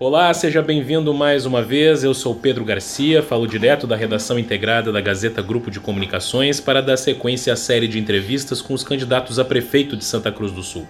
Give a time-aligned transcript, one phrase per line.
[0.00, 2.04] Olá, seja bem-vindo mais uma vez.
[2.04, 6.80] Eu sou Pedro Garcia, falo direto da redação integrada da Gazeta Grupo de Comunicações para
[6.80, 10.62] dar sequência à série de entrevistas com os candidatos a prefeito de Santa Cruz do
[10.62, 10.86] Sul.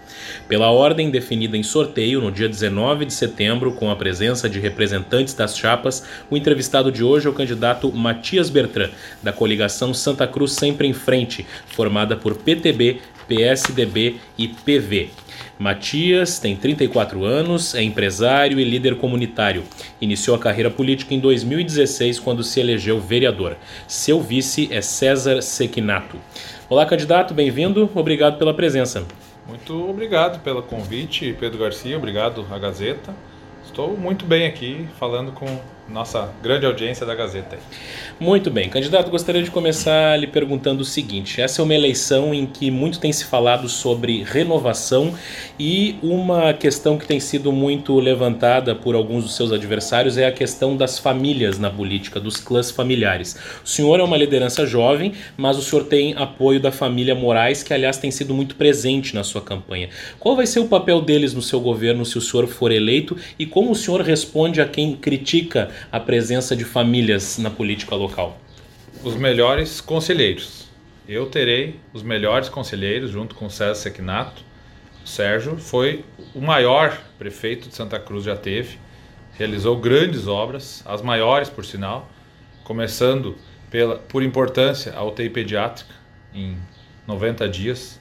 [0.46, 5.32] Pela ordem definida em sorteio no dia 19 de setembro, com a presença de representantes
[5.32, 8.90] das chapas, o entrevistado de hoje é o candidato Matias Bertrand,
[9.22, 15.08] da coligação Santa Cruz Sempre em Frente, formada por PTB, PSDB e PV.
[15.58, 19.64] Matias tem 34 anos, é empresário e líder comunitário.
[20.00, 23.56] Iniciou a carreira política em 2016, quando se elegeu vereador.
[23.88, 26.16] Seu vice é César Sequinato.
[26.68, 27.90] Olá, candidato, bem-vindo.
[27.92, 29.04] Obrigado pela presença.
[29.48, 31.96] Muito obrigado pelo convite, Pedro Garcia.
[31.96, 33.12] Obrigado à Gazeta.
[33.64, 37.58] Estou muito bem aqui falando com nossa grande audiência da Gazeta.
[38.20, 42.46] Muito bem, candidato, gostaria de começar lhe perguntando o seguinte: essa é uma eleição em
[42.46, 45.14] que muito tem se falado sobre renovação
[45.58, 50.32] e uma questão que tem sido muito levantada por alguns dos seus adversários é a
[50.32, 53.36] questão das famílias na política, dos clãs familiares.
[53.64, 57.72] O senhor é uma liderança jovem, mas o senhor tem apoio da família Moraes, que
[57.72, 59.88] aliás tem sido muito presente na sua campanha.
[60.18, 63.46] Qual vai ser o papel deles no seu governo se o senhor for eleito e
[63.46, 68.38] como o senhor responde a quem critica a presença de famílias na política local?
[69.02, 70.68] Os melhores conselheiros.
[71.08, 74.42] Eu terei os melhores conselheiros junto com o César Sequinato.
[75.04, 76.04] O Sérgio foi
[76.34, 78.78] o maior prefeito de Santa Cruz já teve.
[79.38, 82.10] Realizou grandes obras, as maiores por sinal,
[82.64, 83.36] começando
[83.70, 85.94] pela, por importância a UTI pediátrica
[86.34, 86.56] em
[87.06, 88.00] 90 dias.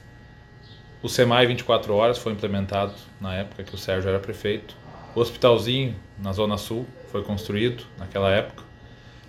[1.02, 4.76] O SEMAI 24 horas foi implementado na época que o Sérgio era prefeito.
[5.18, 8.62] O hospitalzinho na Zona Sul foi construído naquela época.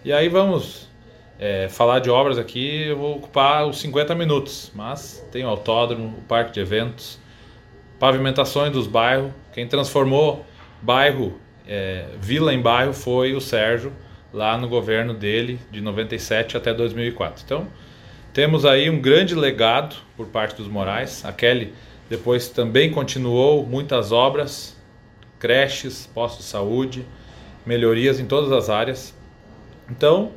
[0.05, 0.87] E aí vamos
[1.39, 6.15] é, falar de obras aqui, eu vou ocupar os 50 minutos, mas tem o autódromo,
[6.15, 7.17] o parque de eventos,
[7.97, 9.31] pavimentações dos bairros.
[9.51, 10.45] Quem transformou
[10.79, 13.91] bairro, é, vila em bairro foi o Sérgio,
[14.31, 17.41] lá no governo dele, de 97 até 2004.
[17.43, 17.67] Então,
[18.31, 21.25] temos aí um grande legado por parte dos Moraes.
[21.25, 21.73] A Kelly
[22.07, 24.77] depois também continuou muitas obras,
[25.39, 27.05] creches, postos de saúde,
[27.65, 29.15] melhorias em todas as áreas.
[29.89, 30.31] Então,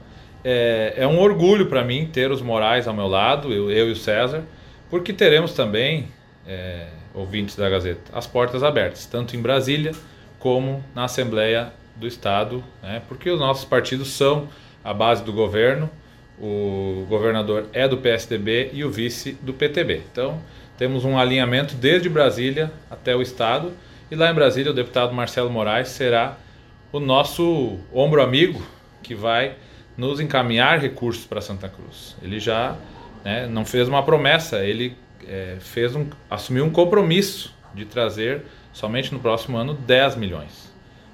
[0.44, 3.92] é, é um orgulho para mim ter os Moraes ao meu lado, eu, eu e
[3.92, 4.44] o César,
[4.91, 6.08] porque teremos também,
[6.46, 9.92] é, ouvintes da Gazeta, as portas abertas, tanto em Brasília
[10.38, 14.48] como na Assembleia do Estado, né, porque os nossos partidos são
[14.82, 15.88] a base do governo,
[16.41, 20.02] o governador é do PSDB e o vice do PTB.
[20.10, 20.41] Então,
[20.76, 23.72] temos um alinhamento desde Brasília até o Estado,
[24.12, 26.36] e lá em Brasília o deputado Marcelo Moraes será
[26.92, 28.60] o nosso ombro amigo
[29.02, 29.54] que vai
[29.96, 32.14] nos encaminhar recursos para Santa Cruz.
[32.22, 32.76] Ele já
[33.24, 34.94] né, não fez uma promessa, ele
[35.26, 40.70] é, fez um, assumiu um compromisso de trazer somente no próximo ano 10 milhões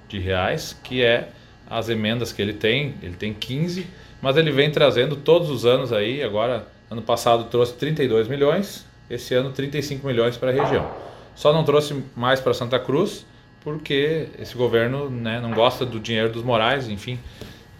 [0.08, 1.28] de reais, que é
[1.70, 3.86] as emendas que ele tem, ele tem 15,
[4.20, 9.36] mas ele vem trazendo todos os anos aí, agora ano passado trouxe 32 milhões, esse
[9.36, 11.07] ano 35 milhões para a região.
[11.38, 13.24] Só não trouxe mais para Santa Cruz,
[13.60, 17.16] porque esse governo né, não gosta do dinheiro dos morais, enfim.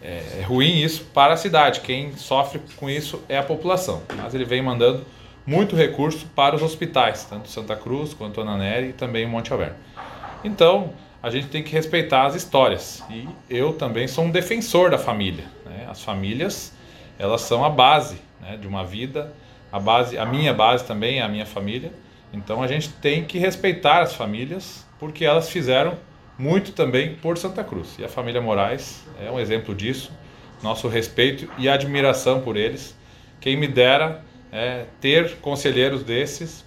[0.00, 1.80] É, é, ruim isso para a cidade.
[1.80, 4.00] Quem sofre com isso é a população.
[4.16, 5.04] Mas ele vem mandando
[5.44, 9.74] muito recurso para os hospitais, tanto Santa Cruz quanto Ana Nery e também Monte Alverno.
[10.44, 13.02] Então, a gente tem que respeitar as histórias.
[13.10, 15.46] E eu também sou um defensor da família.
[15.66, 15.84] Né?
[15.90, 16.72] As famílias,
[17.18, 19.32] elas são a base né, de uma vida.
[19.72, 21.90] A base, a minha base também é a minha família.
[22.32, 25.96] Então, a gente tem que respeitar as famílias porque elas fizeram
[26.38, 27.96] muito também por Santa Cruz.
[27.98, 30.12] E a família Moraes é um exemplo disso.
[30.62, 32.96] Nosso respeito e admiração por eles.
[33.40, 34.22] Quem me dera
[34.52, 36.64] é, ter conselheiros desses.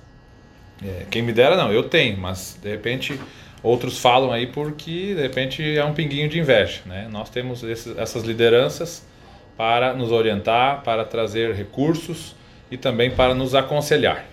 [0.83, 3.19] É, quem me dera não, eu tenho, mas de repente
[3.61, 6.81] outros falam aí porque de repente é um pinguinho de inveja.
[6.85, 7.07] Né?
[7.11, 9.05] Nós temos esses, essas lideranças
[9.55, 12.35] para nos orientar, para trazer recursos
[12.71, 14.25] e também para nos aconselhar.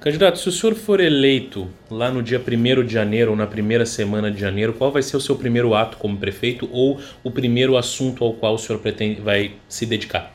[0.00, 3.86] Candidato, se o senhor for eleito lá no dia 1 de janeiro ou na primeira
[3.86, 7.76] semana de janeiro, qual vai ser o seu primeiro ato como prefeito ou o primeiro
[7.76, 10.32] assunto ao qual o senhor pretende, vai se dedicar?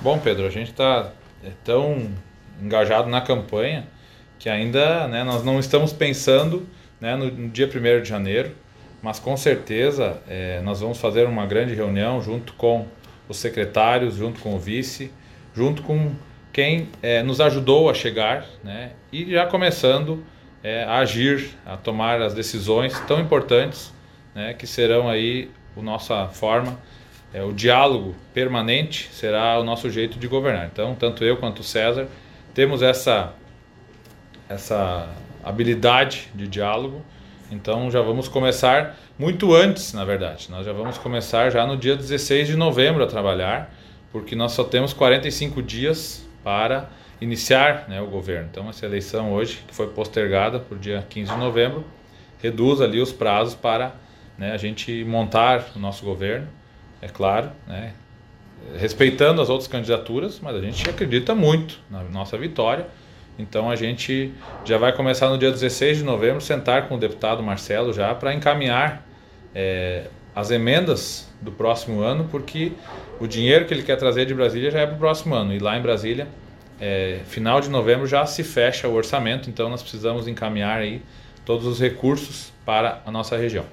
[0.00, 1.12] Bom, Pedro, a gente está
[1.44, 2.10] é tão
[2.60, 3.86] engajado na campanha
[4.38, 6.66] que ainda né, nós não estamos pensando
[7.00, 8.52] né, no, no, dia 1 de janeiro,
[9.02, 12.86] mas com certeza é, nós vamos fazer uma grande reunião junto com
[13.28, 15.12] os secretários, junto com o vice,
[15.54, 16.12] junto com
[16.52, 20.24] quem é, nos ajudou a chegar né, e já começando
[20.62, 23.92] é, a agir, a tomar as decisões tão importantes
[24.34, 26.78] né, que serão aí a nossa forma,
[27.32, 30.66] é, o diálogo permanente será o nosso jeito de governar.
[30.66, 32.08] Então, tanto eu quanto o César
[32.52, 33.32] temos essa,
[34.48, 35.08] essa
[35.42, 37.02] habilidade de diálogo
[37.50, 40.50] Então já vamos começar muito antes, na verdade.
[40.50, 43.74] Nós já vamos começar já no dia 16 de novembro a trabalhar,
[44.12, 46.88] porque nós só temos 45 dias para
[47.20, 48.48] iniciar né, o governo.
[48.50, 51.84] Então essa eleição hoje, que foi postergada para o dia 15 de novembro,
[52.42, 53.94] reduz ali os prazos para
[54.38, 56.48] né, a gente montar o nosso governo,
[57.02, 57.92] é claro, né,
[58.78, 62.86] respeitando as outras candidaturas, mas a gente acredita muito na nossa vitória.
[63.38, 64.32] Então a gente
[64.64, 68.34] já vai começar no dia 16 de novembro, sentar com o deputado Marcelo já para
[68.34, 69.06] encaminhar
[69.54, 70.04] é,
[70.34, 72.72] as emendas do próximo ano, porque
[73.20, 75.54] o dinheiro que ele quer trazer de Brasília já é para o próximo ano.
[75.54, 76.26] E lá em Brasília,
[76.80, 81.02] é, final de novembro já se fecha o orçamento, então nós precisamos encaminhar aí
[81.44, 83.66] todos os recursos para a nossa região.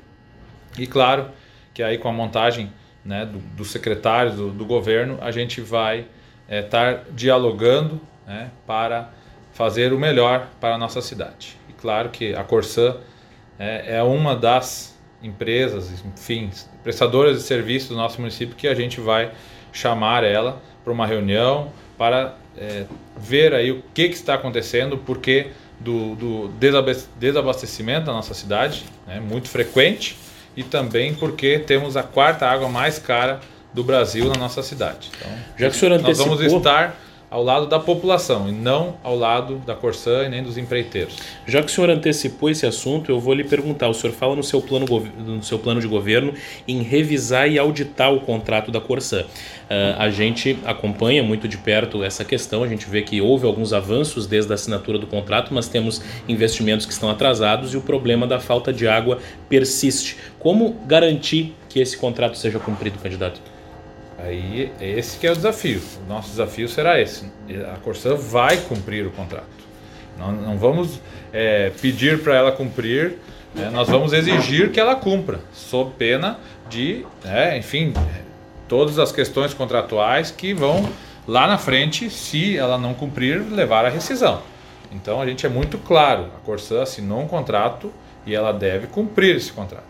[0.77, 1.29] E claro
[1.73, 2.71] que aí com a montagem
[3.05, 6.05] né, dos do secretários do, do, governo, a gente vai
[6.49, 9.11] estar é, dialogando né, para
[9.53, 11.55] fazer o melhor para a nossa cidade.
[11.69, 12.97] E claro que a Corsã
[13.57, 16.49] é, é uma das empresas, enfim,
[16.83, 19.31] prestadoras de serviços do nosso município que a gente vai
[19.71, 22.85] chamar ela para uma reunião para é,
[23.17, 25.47] ver aí o que, que está acontecendo, porque
[25.79, 26.47] do, do
[27.19, 30.17] desabastecimento da nossa cidade, né, muito frequente,
[30.55, 33.39] e também porque temos a quarta água mais cara
[33.73, 35.11] do Brasil na nossa cidade.
[35.15, 36.27] Então, Já que o senhor antecipou...
[36.27, 36.99] nós vamos estar
[37.29, 41.17] ao lado da população e não ao lado da Corsã e nem dos empreiteiros.
[41.45, 44.43] Já que o senhor antecipou esse assunto, eu vou lhe perguntar: o senhor fala no
[44.43, 44.85] seu plano,
[45.17, 46.33] no seu plano de governo
[46.67, 49.21] em revisar e auditar o contrato da Corsã.
[49.23, 53.73] Uh, a gente acompanha muito de perto essa questão, a gente vê que houve alguns
[53.73, 58.25] avanços desde a assinatura do contrato, mas temos investimentos que estão atrasados e o problema
[58.25, 59.19] da falta de água
[59.49, 60.15] persiste.
[60.39, 63.56] Como garantir que esse contrato seja cumprido, candidato?
[64.17, 65.81] Aí esse que é o desafio.
[66.05, 67.31] O nosso desafio será esse.
[67.73, 69.45] A Corsã vai cumprir o contrato.
[70.17, 70.99] Não, não vamos
[71.31, 73.17] é, pedir para ela cumprir,
[73.53, 73.69] né?
[73.71, 77.93] nós vamos exigir que ela cumpra, sob pena de, é, enfim,
[78.67, 80.89] todas as questões contratuais que vão
[81.27, 84.41] lá na frente, se ela não cumprir, levar à rescisão.
[84.91, 87.91] Então a gente é muito claro, a Corsã assinou um contrato
[88.25, 89.85] e ela deve cumprir esse contrato.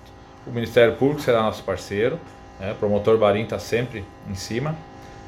[0.45, 2.19] O Ministério Público será nosso parceiro,
[2.59, 2.71] né?
[2.71, 4.75] O promotor Barim está sempre em cima.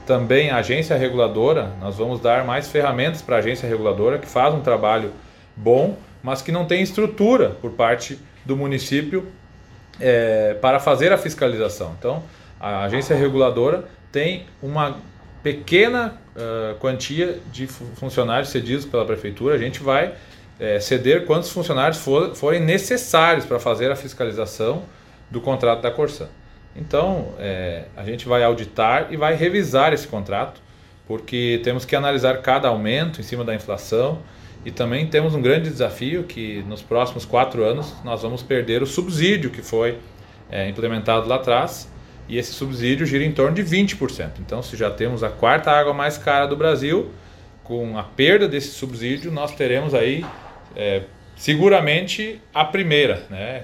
[0.05, 4.53] Também a agência reguladora, nós vamos dar mais ferramentas para a agência reguladora que faz
[4.53, 5.11] um trabalho
[5.55, 9.27] bom, mas que não tem estrutura por parte do município
[9.99, 11.95] é, para fazer a fiscalização.
[11.99, 12.23] Então,
[12.59, 14.97] a agência reguladora tem uma
[15.43, 19.55] pequena uh, quantia de funcionários cedidos pela prefeitura.
[19.55, 20.13] A gente vai
[20.59, 24.83] é, ceder quantos funcionários for, forem necessários para fazer a fiscalização
[25.29, 26.27] do contrato da Corsã.
[26.75, 30.61] Então, é, a gente vai auditar e vai revisar esse contrato,
[31.07, 34.19] porque temos que analisar cada aumento em cima da inflação
[34.63, 38.85] e também temos um grande desafio que nos próximos quatro anos nós vamos perder o
[38.85, 39.97] subsídio que foi
[40.51, 41.89] é, implementado lá atrás
[42.27, 44.33] e esse subsídio gira em torno de 20%.
[44.39, 47.09] Então, se já temos a quarta água mais cara do Brasil,
[47.63, 50.23] com a perda desse subsídio, nós teremos aí
[50.75, 51.03] é,
[51.35, 53.63] seguramente a primeira, né?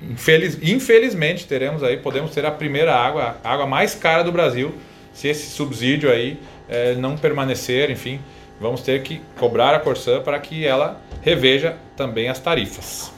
[0.00, 4.74] Infeliz, infelizmente teremos aí, podemos ter a primeira água, a água mais cara do Brasil,
[5.12, 8.20] se esse subsídio aí é, não permanecer, enfim,
[8.60, 13.12] vamos ter que cobrar a Corsã para que ela reveja também as tarifas.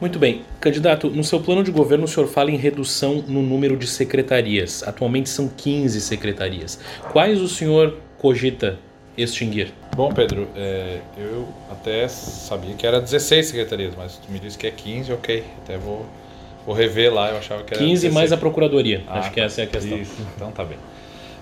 [0.00, 0.42] Muito bem.
[0.60, 4.82] Candidato, no seu plano de governo o senhor fala em redução no número de secretarias.
[4.86, 6.78] Atualmente são 15 secretarias.
[7.12, 8.78] Quais o senhor cogita
[9.16, 9.72] extinguir?
[9.94, 14.66] Bom, Pedro, é, eu até sabia que era 16 secretarias, mas tu me disse que
[14.66, 15.44] é 15, ok.
[15.62, 16.04] Até vou,
[16.66, 18.14] vou rever lá, eu achava que era 15 16.
[18.14, 19.04] mais a procuradoria.
[19.06, 19.96] Ah, Acho que essa é a questão.
[19.96, 20.78] Isso, então tá bem.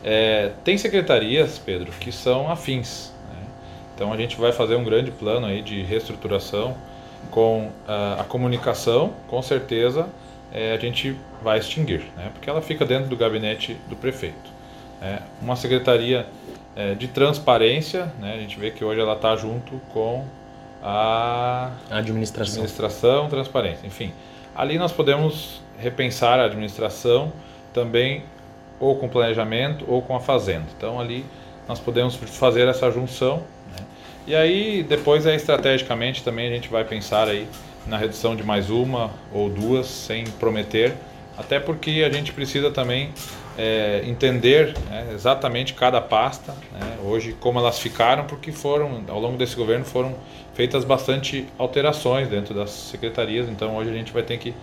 [0.04, 3.12] É, tem secretarias, Pedro, que são afins.
[3.30, 3.46] Né?
[3.94, 6.76] Então a gente vai fazer um grande plano aí de reestruturação
[7.30, 10.08] com a, a comunicação, com certeza
[10.52, 12.30] é, a gente vai extinguir, né?
[12.32, 14.52] porque ela fica dentro do gabinete do prefeito.
[15.00, 16.26] É, uma secretaria
[16.74, 18.34] é, de transparência, né?
[18.34, 20.24] a gente vê que hoje ela está junto com
[20.82, 22.54] a administração.
[22.54, 24.12] administração, transparência, enfim.
[24.54, 27.32] Ali nós podemos repensar a administração
[27.72, 28.24] também
[28.80, 30.66] ou com planejamento ou com a fazenda.
[30.76, 31.24] Então ali
[31.68, 33.38] nós podemos fazer essa junção.
[33.38, 33.86] Né?
[34.26, 37.46] E aí depois é estrategicamente também a gente vai pensar aí
[37.86, 40.94] na redução de mais uma ou duas sem prometer,
[41.36, 43.10] até porque a gente precisa também
[43.58, 49.36] é, entender né, exatamente cada pasta, né, hoje como elas ficaram, porque foram ao longo
[49.36, 50.14] desse governo foram
[50.54, 54.54] feitas bastante alterações dentro das secretarias, então hoje a gente vai ter que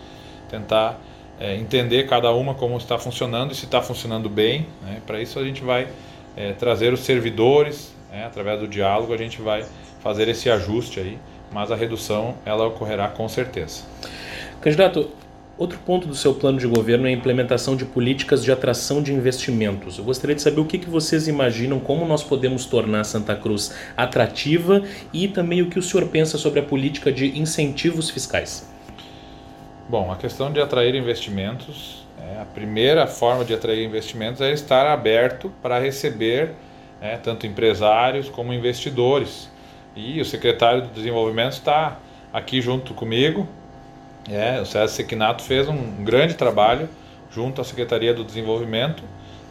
[0.49, 0.99] tentar
[1.39, 4.67] é, entender cada uma como está funcionando e se está funcionando bem.
[4.81, 5.87] Né, Para isso a gente vai
[6.35, 9.65] é, trazer os servidores, né, através do diálogo a gente vai
[10.01, 11.17] fazer esse ajuste aí
[11.51, 13.83] mas a redução ela ocorrerá com certeza.
[14.61, 15.09] Candidato,
[15.59, 19.11] Outro ponto do seu plano de governo é a implementação de políticas de atração de
[19.13, 19.97] investimentos.
[19.97, 24.81] Eu gostaria de saber o que, vocês imaginam, como nós podemos tornar Santa Cruz atrativa
[25.11, 28.71] e também o que o senhor pensa sobre a política de incentivos fiscais.
[29.89, 34.87] Bom, a questão de atrair investimentos, é, a primeira forma de atrair investimentos é estar
[34.87, 36.53] aberto para receber
[37.01, 39.49] é, tanto empresários como investidores.
[39.93, 41.99] E o secretário do Desenvolvimento está
[42.31, 43.45] aqui junto comigo,
[44.31, 46.89] é, o César Sequinato fez um grande trabalho
[47.31, 49.03] junto à Secretaria do Desenvolvimento,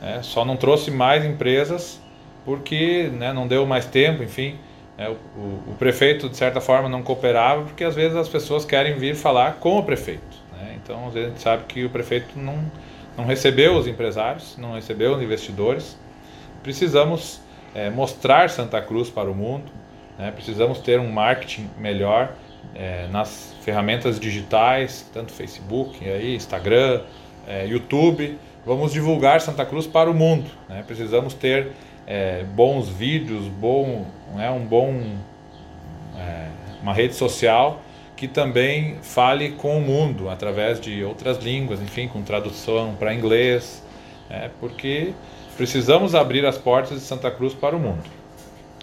[0.03, 2.01] é, só não trouxe mais empresas
[2.45, 4.57] porque né, não deu mais tempo, enfim.
[4.97, 5.15] É, o,
[5.71, 9.55] o, prefeito, de certa forma, não cooperava porque às vezes as pessoas querem vir falar
[9.55, 10.37] com o prefeito.
[10.53, 10.77] Né?
[10.83, 12.59] Então, às vezes a gente sabe que o prefeito não,
[13.17, 15.97] não recebeu os empresários, não recebeu os investidores.
[16.63, 17.41] Precisamos
[17.75, 19.71] é, mostrar Santa Cruz para o mundo,
[20.19, 20.33] né?
[20.33, 22.33] precisamos ter um marketing melhor
[22.75, 27.03] é, nas ferramentas digitais, tanto Facebook, aí, Instagram,
[27.47, 28.39] é, YouTube.
[28.65, 30.51] Vamos divulgar Santa Cruz para o mundo.
[30.69, 30.85] Né?
[30.87, 31.73] Precisamos ter
[32.07, 35.03] é, bons vídeos, bom, né, um bom,
[36.17, 36.49] é,
[36.83, 37.83] uma rede social
[38.19, 43.81] que também fale com o mundo através de outras línguas, enfim, com tradução para inglês,
[44.29, 45.13] é, porque
[45.57, 48.03] precisamos abrir as portas de Santa Cruz para o mundo.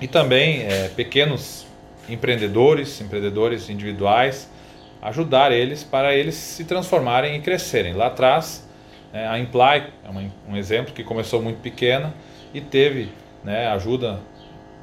[0.01, 1.67] E também é, pequenos
[2.09, 4.49] empreendedores, empreendedores individuais,
[5.01, 7.93] ajudar eles para eles se transformarem e crescerem.
[7.93, 8.67] Lá atrás,
[9.13, 12.13] né, a Imply é uma, um exemplo que começou muito pequena
[12.53, 13.09] e teve
[13.43, 14.19] né, ajuda,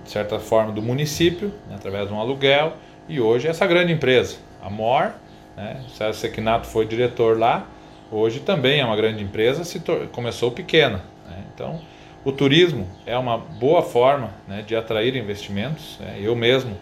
[0.05, 2.75] de certa forma, do município, né, através de um aluguel,
[3.09, 5.13] e hoje é essa grande empresa, a MOR,
[5.57, 7.67] né, César Sequinato foi diretor lá,
[8.11, 11.03] hoje também é uma grande empresa, se começou pequena.
[11.29, 11.81] Né, então,
[12.25, 15.99] o turismo é uma boa forma né, de atrair investimentos.
[15.99, 16.77] Né, eu mesmo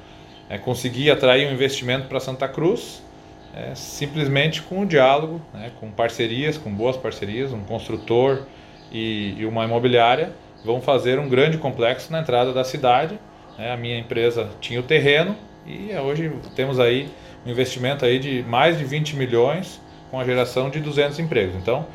[0.51, 3.01] é, conseguir atrair um investimento para Santa Cruz
[3.55, 8.43] é, simplesmente com o diálogo, né, com parcerias, com boas parcerias, um construtor
[8.93, 10.33] e, e, uma imobiliária
[10.65, 13.19] vão fazer um grande complexo na entrada da cidade.
[13.59, 17.09] Né, a minha empresa tinha o terreno e hoje temos aí
[17.45, 19.81] um investimento aí de mais de 20 milhões
[20.11, 21.57] com a geração de 200 empregos.
[21.57, 21.87] Então,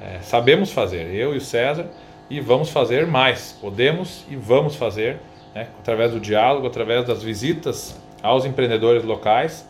[0.00, 1.86] é, sabemos fazer, eu e o César,
[2.30, 3.56] e vamos fazer mais.
[3.60, 5.18] Podemos e vamos fazer
[5.54, 9.66] né, através do diálogo, através das visitas aos empreendedores locais,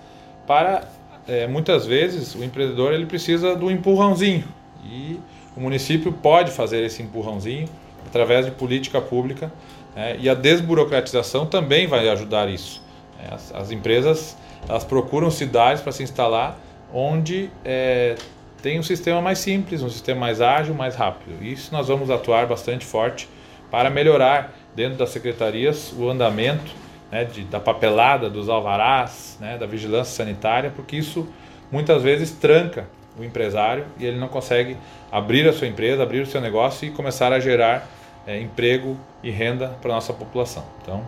[0.46, 0.86] para
[1.26, 4.44] é, muitas vezes o empreendedor ele precisa do empurrãozinho
[4.84, 5.18] e
[5.56, 7.68] o município pode fazer esse empurrãozinho
[8.06, 9.52] através de política pública
[9.94, 12.82] é, e a desburocratização também vai ajudar isso.
[13.22, 14.36] É, as, as, empresas
[14.68, 16.58] elas procuram cidades para se instalar
[16.92, 18.16] onde é,
[18.62, 21.42] tem um sistema mais simples, um sistema mais ágil, mais rápido.
[21.44, 23.28] Isso nós vamos atuar bastante forte
[23.70, 26.72] para melhorar dentro das secretarias o andamento
[27.10, 31.28] né, de, da papelada, dos alvarás, né, da vigilância sanitária, porque isso
[31.70, 32.86] muitas vezes tranca
[33.18, 34.76] o empresário e ele não consegue
[35.10, 37.86] abrir a sua empresa, abrir o seu negócio e começar a gerar
[38.26, 40.64] é, emprego e renda para a nossa população.
[40.80, 41.06] Então,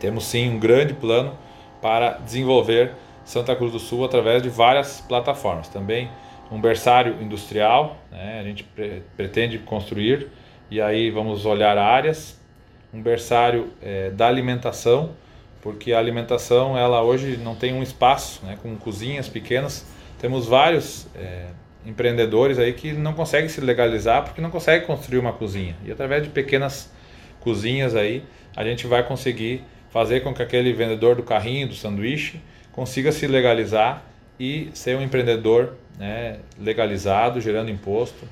[0.00, 1.32] temos sim um grande plano
[1.80, 2.92] para desenvolver
[3.24, 5.68] Santa Cruz do Sul através de várias plataformas.
[5.68, 6.10] Também
[6.50, 10.28] um berçário industrial, né, a gente pre pretende construir
[10.70, 12.41] e aí vamos olhar áreas
[12.92, 15.10] um berçário é, da alimentação,
[15.60, 19.86] porque a alimentação ela hoje não tem um espaço, né, com cozinhas pequenas.
[20.20, 21.46] Temos vários é,
[21.86, 25.76] empreendedores aí que não conseguem se legalizar porque não conseguem construir uma cozinha.
[25.84, 26.90] E através de pequenas
[27.40, 28.24] cozinhas aí,
[28.56, 32.40] a gente vai conseguir fazer com que aquele vendedor do carrinho, do sanduíche,
[32.72, 34.04] consiga se legalizar
[34.38, 38.26] e ser um empreendedor né, legalizado, gerando imposto.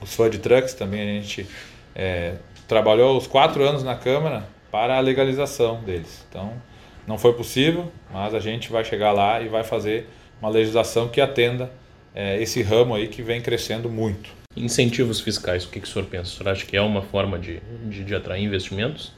[0.00, 1.46] Os food trucks também a gente
[1.94, 2.34] é,
[2.66, 6.24] trabalhou os quatro anos na Câmara para a legalização deles.
[6.28, 6.52] Então,
[7.06, 10.08] não foi possível, mas a gente vai chegar lá e vai fazer
[10.40, 11.70] uma legislação que atenda
[12.14, 14.30] é, esse ramo aí que vem crescendo muito.
[14.56, 16.30] Incentivos fiscais, o que, que o senhor pensa?
[16.30, 19.12] O senhor acha que é uma forma de, de, de atrair investimentos?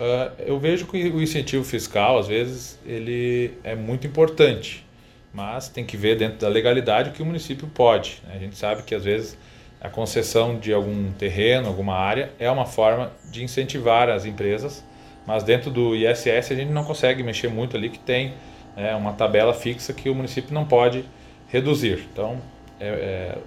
[0.00, 4.84] Uh, eu vejo que o incentivo fiscal, às vezes, ele é muito importante,
[5.32, 8.20] mas tem que ver dentro da legalidade o que o município pode.
[8.26, 8.34] Né?
[8.34, 9.38] A gente sabe que, às vezes,
[9.82, 14.84] a concessão de algum terreno, alguma área, é uma forma de incentivar as empresas,
[15.26, 18.34] mas dentro do ISS a gente não consegue mexer muito ali, que tem
[18.76, 21.04] é, uma tabela fixa que o município não pode
[21.48, 22.06] reduzir.
[22.12, 22.38] Então,
[22.78, 23.38] é, é,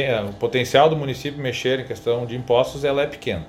[0.00, 3.46] é, o potencial do município mexer em questão de impostos ela é pequeno,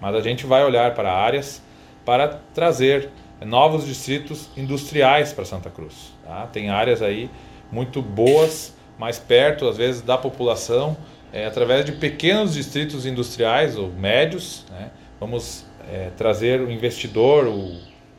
[0.00, 1.62] mas a gente vai olhar para áreas
[2.04, 3.08] para trazer
[3.42, 6.12] novos distritos industriais para Santa Cruz.
[6.24, 6.46] Tá?
[6.52, 7.30] Tem áreas aí
[7.70, 10.96] muito boas, mais perto, às vezes, da população,
[11.32, 17.78] é, através de pequenos distritos industriais ou médios, né, vamos é, trazer o investidor, o,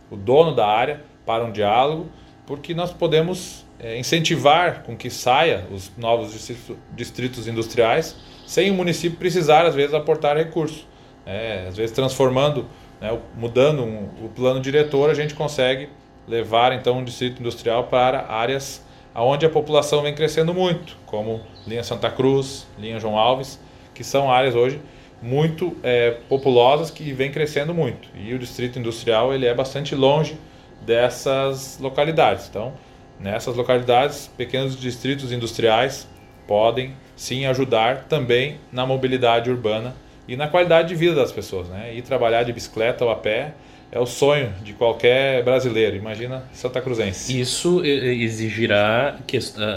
[0.10, 2.10] o, dono da área, para um diálogo,
[2.46, 8.16] porque nós podemos é, incentivar com que saia os novos distritos, distritos industriais
[8.46, 10.86] sem o município precisar, às vezes, aportar recursos.
[11.26, 12.68] É, às vezes, transformando,
[13.00, 15.88] né, mudando um, o plano diretor, a gente consegue
[16.28, 18.84] levar então um distrito industrial para áreas
[19.16, 23.60] onde a população vem crescendo muito, como linha Santa Cruz, linha João Alves,
[23.94, 24.82] que são áreas hoje
[25.24, 28.10] muito é, populosas que vem crescendo muito.
[28.14, 30.38] E o distrito industrial ele é bastante longe
[30.82, 32.50] dessas localidades.
[32.50, 32.74] Então,
[33.20, 36.08] nessas localidades, pequenos distritos industriais
[36.46, 39.96] podem sim ajudar também na mobilidade urbana
[40.28, 41.70] e na qualidade de vida das pessoas.
[41.70, 41.96] Né?
[41.96, 43.54] Ir trabalhar de bicicleta ou a pé
[43.94, 47.40] é o sonho de qualquer brasileiro, imagina Santa Cruzense.
[47.40, 49.20] Isso exigirá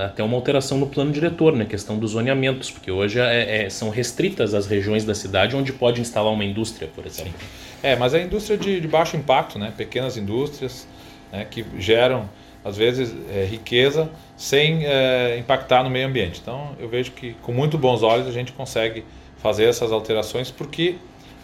[0.07, 1.65] até uma alteração no plano diretor, na né?
[1.67, 6.01] questão dos zoneamentos, porque hoje é, é, são restritas as regiões da cidade onde pode
[6.01, 7.35] instalar uma indústria, por exemplo.
[7.83, 9.71] É, mas a indústria de, de baixo impacto, né?
[9.77, 10.89] pequenas indústrias
[11.31, 11.47] né?
[11.51, 12.27] que geram,
[12.65, 16.41] às vezes, é, riqueza sem é, impactar no meio ambiente.
[16.41, 19.05] Então, eu vejo que com muito bons olhos a gente consegue
[19.43, 20.95] fazer essas alterações, porque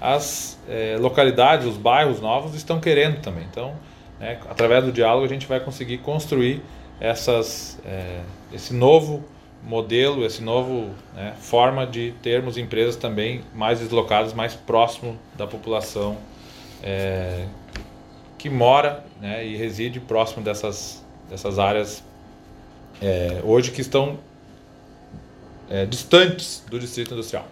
[0.02, 3.44] as é, localidades, os bairros novos estão querendo também.
[3.48, 3.72] Então,
[4.18, 6.60] né, através do diálogo, a gente vai conseguir construir
[6.98, 8.20] essas, é,
[8.52, 9.24] esse novo
[9.62, 16.18] modelo, esse novo né, forma de termos empresas também mais deslocadas, mais próximo da população
[16.82, 17.46] é,
[18.36, 22.02] que mora né, e reside próximo dessas, dessas áreas
[23.44, 24.16] hoje que estão
[25.72, 27.48] é, distantes do distrito industrial.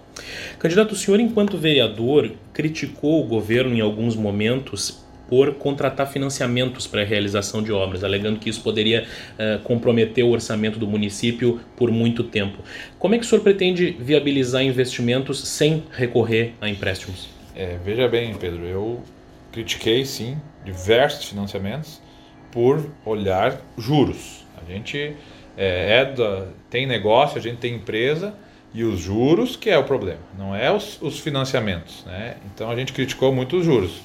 [0.59, 7.01] Candidato, o senhor, enquanto vereador, criticou o governo em alguns momentos por contratar financiamentos para
[7.03, 11.91] a realização de obras, alegando que isso poderia uh, comprometer o orçamento do município por
[11.91, 12.59] muito tempo.
[12.99, 17.29] Como é que o senhor pretende viabilizar investimentos sem recorrer a empréstimos?
[17.55, 19.03] É, veja bem, Pedro, eu
[19.53, 22.03] critiquei sim diversos financiamentos
[22.51, 24.45] por olhar juros.
[24.61, 25.15] A gente
[25.61, 28.33] é, é da, tem negócio, a gente tem empresa
[28.73, 32.03] e os juros que é o problema, não é os, os financiamentos.
[32.07, 32.37] Né?
[32.47, 34.01] Então a gente criticou muito os juros.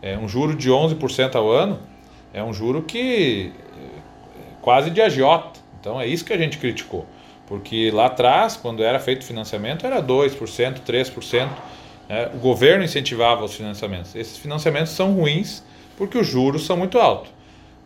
[0.00, 1.80] É, um juro de 11% ao ano
[2.32, 5.58] é um juro que é quase de agiota.
[5.80, 7.04] Então é isso que a gente criticou.
[7.46, 11.48] Porque lá atrás, quando era feito financiamento, era 2%, 3%.
[12.08, 12.30] Né?
[12.34, 14.14] O governo incentivava os financiamentos.
[14.14, 15.64] Esses financiamentos são ruins
[15.96, 17.39] porque os juros são muito altos.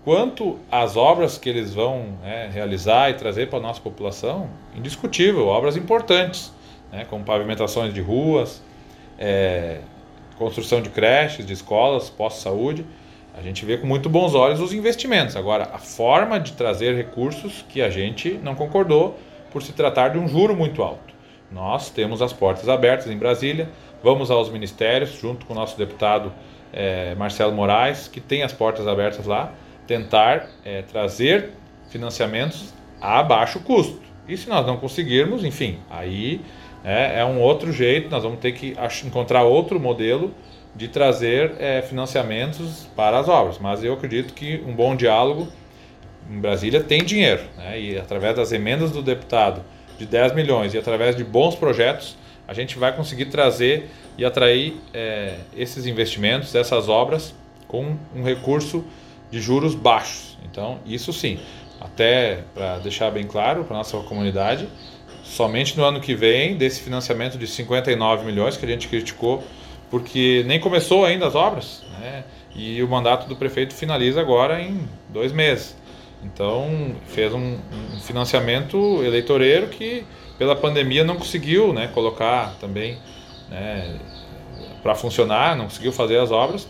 [0.04, 5.46] Quanto às obras que eles vão né, realizar e trazer para a nossa população, indiscutível,
[5.46, 6.52] obras importantes,
[6.92, 8.62] né, como pavimentações de ruas,
[9.18, 9.78] é,
[10.36, 12.86] construção de creches, de escolas, postos de saúde.
[13.34, 15.36] A gente vê com muito bons olhos os investimentos.
[15.36, 19.18] Agora, a forma de trazer recursos que a gente não concordou
[19.50, 21.14] por se tratar de um juro muito alto.
[21.50, 23.70] Nós temos as portas abertas em Brasília,
[24.02, 26.30] vamos aos ministérios, junto com o nosso deputado
[26.74, 29.50] é, Marcelo Moraes, que tem as portas abertas lá
[29.86, 31.50] tentar é, trazer
[31.90, 34.00] financiamentos a baixo custo.
[34.26, 36.40] E se nós não conseguirmos, enfim, aí
[36.82, 40.32] é, é um outro jeito, nós vamos ter que encontrar outro modelo
[40.74, 43.58] de trazer é, financiamentos para as obras.
[43.58, 45.48] Mas eu acredito que um bom diálogo
[46.30, 47.78] em Brasília tem dinheiro, né?
[47.78, 49.62] e através das emendas do deputado
[49.98, 52.16] de 10 milhões e através de bons projetos,
[52.48, 57.34] a gente vai conseguir trazer e atrair é, esses investimentos, essas obras,
[57.68, 58.84] com um recurso
[59.34, 60.38] de juros baixos.
[60.48, 61.40] Então, isso sim,
[61.80, 64.68] até para deixar bem claro para nossa comunidade,
[65.24, 69.42] somente no ano que vem, desse financiamento de 59 milhões que a gente criticou,
[69.90, 72.22] porque nem começou ainda as obras, né?
[72.54, 75.76] e o mandato do prefeito finaliza agora em dois meses.
[76.22, 77.58] Então, fez um,
[77.94, 80.06] um financiamento eleitoreiro que,
[80.38, 82.98] pela pandemia, não conseguiu né, colocar também
[83.50, 83.98] né,
[84.80, 86.68] para funcionar, não conseguiu fazer as obras.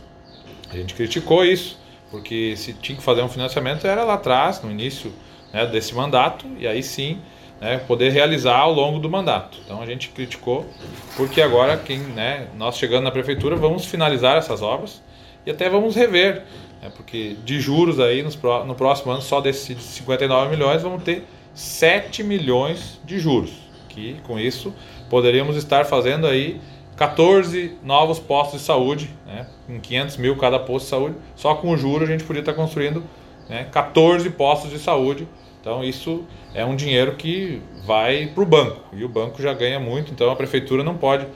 [0.71, 1.84] A gente criticou isso
[2.15, 5.13] porque se tinha que fazer um financiamento era lá atrás, no início
[5.53, 7.19] né, desse mandato, e aí sim
[7.61, 9.59] né, poder realizar ao longo do mandato.
[9.65, 10.65] Então a gente criticou,
[11.17, 15.03] porque agora quem, né, nós chegando na prefeitura vamos finalizar essas obras
[15.45, 16.45] e até vamos rever,
[16.81, 21.25] né, porque de juros aí nos, no próximo ano só desses 59 milhões vamos ter
[21.53, 23.51] 7 milhões de juros,
[23.89, 24.73] que com isso
[25.11, 26.61] poderíamos estar fazendo aí
[26.97, 31.17] 14 novos postos de saúde, né, com 500 mil cada posto de saúde.
[31.35, 33.03] Só com o juro a gente podia estar construindo
[33.49, 35.27] né, 14 postos de saúde.
[35.61, 39.81] Então isso é um dinheiro que vai para o banco e o banco já ganha
[39.81, 40.13] muito.
[40.13, 41.27] Então a prefeitura não pode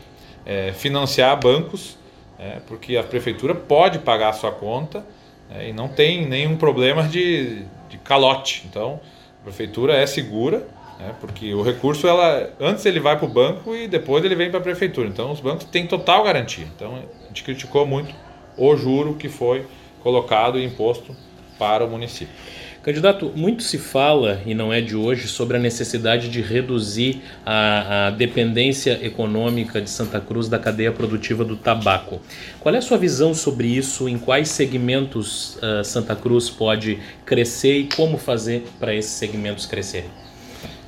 [0.47, 1.99] é, financiar bancos,
[2.39, 5.05] é, porque a prefeitura pode pagar a sua conta
[5.51, 8.65] é, e não tem nenhum problema de, de calote.
[8.69, 9.01] Então
[9.41, 11.15] a prefeitura é segura né?
[11.21, 14.59] porque o recurso ela antes ele vai para o banco e depois ele vem para
[14.59, 15.09] a prefeitura.
[15.09, 16.67] Então os bancos têm total garantia.
[16.75, 18.15] Então a gente criticou muito
[18.57, 19.65] o juro que foi
[20.03, 21.15] colocado e imposto
[21.59, 22.35] para o município.
[22.83, 28.07] Candidato, muito se fala, e não é de hoje, sobre a necessidade de reduzir a,
[28.07, 32.21] a, dependência econômica de Santa Cruz da cadeia produtiva do tabaco.
[32.61, 34.09] Qual é a sua visão sobre isso?
[34.09, 40.28] Em quais segmentos uh, Santa Cruz pode crescer e como fazer para esses segmentos crescerem?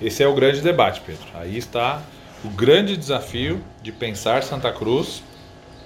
[0.01, 1.27] Esse é o grande debate, Pedro.
[1.35, 2.03] Aí está
[2.43, 5.23] o grande desafio de pensar Santa Cruz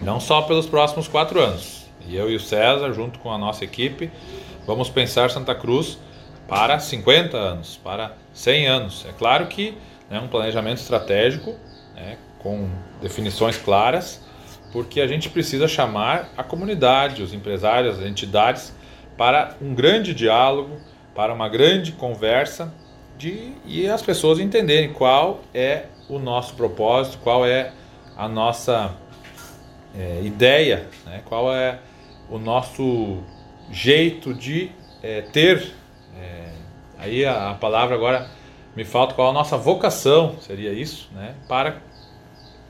[0.00, 1.86] não só pelos próximos quatro anos.
[2.06, 4.12] E eu e o César, junto com a nossa equipe,
[4.64, 5.98] vamos pensar Santa Cruz
[6.46, 9.06] para 50 anos, para 100 anos.
[9.08, 9.76] É claro que
[10.08, 11.56] é um planejamento estratégico,
[11.96, 12.68] né, com
[13.02, 14.24] definições claras,
[14.72, 18.72] porque a gente precisa chamar a comunidade, os empresários, as entidades,
[19.16, 20.78] para um grande diálogo,
[21.16, 22.72] para uma grande conversa
[23.24, 27.72] de, e as pessoas entenderem qual é o nosso propósito, qual é
[28.14, 28.94] a nossa
[29.96, 31.78] é, ideia, né, qual é
[32.28, 33.18] o nosso
[33.70, 34.70] jeito de
[35.02, 35.72] é, ter.
[36.20, 36.50] É,
[36.98, 38.28] aí a, a, palavra agora
[38.76, 41.34] me falta qual a nossa vocação seria isso, né?
[41.48, 41.78] Para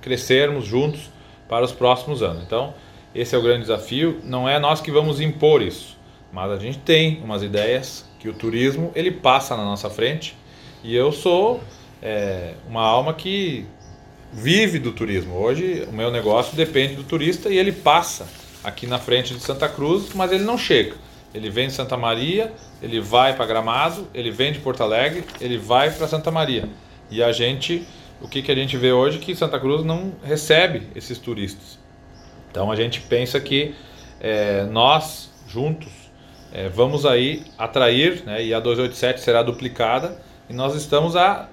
[0.01, 1.11] crescermos juntos
[1.49, 2.45] para os próximos anos.
[2.45, 2.75] Então
[3.13, 4.21] esse é o grande desafio.
[4.23, 5.99] Não é nós que vamos impor isso,
[6.33, 10.37] mas a gente tem umas ideias que o turismo ele passa na nossa frente
[10.85, 11.63] e eu sou
[12.03, 13.65] é, uma alma que
[14.31, 15.35] vive do turismo.
[15.35, 18.29] Hoje o meu negócio depende do turista e ele passa
[18.63, 20.95] aqui na frente de Santa Cruz, mas ele não chega.
[21.35, 25.57] Ele vem de Santa Maria, ele vai para Gramado, ele vem de Porto Alegre, ele
[25.57, 26.69] vai para Santa Maria.
[27.11, 27.87] E a gente,
[28.21, 31.79] o que, que a gente vê hoje que Santa Cruz não recebe esses turistas.
[32.51, 33.75] Então a gente pensa que
[34.21, 35.93] é, nós juntos
[36.53, 40.17] é, vamos aí atrair, né, e a 287 será duplicada,
[40.55, 41.49] nós estamos a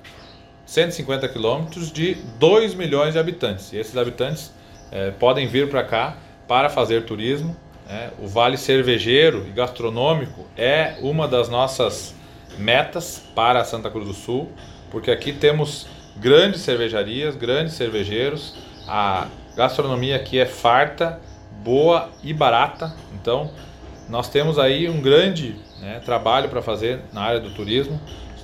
[0.65, 3.73] 150 quilômetros de 2 milhões de habitantes.
[3.73, 4.53] E esses habitantes
[4.91, 7.55] é, podem vir para cá para fazer turismo.
[7.87, 8.11] Né?
[8.19, 12.15] O Vale Cervejeiro e Gastronômico é uma das nossas
[12.57, 14.49] metas para Santa Cruz do Sul,
[14.89, 15.87] porque aqui temos
[16.17, 18.55] grandes cervejarias, grandes cervejeiros,
[18.87, 21.19] a gastronomia aqui é farta,
[21.63, 23.51] boa e barata, então
[24.09, 27.99] nós temos aí um grande né, trabalho para fazer na área do turismo.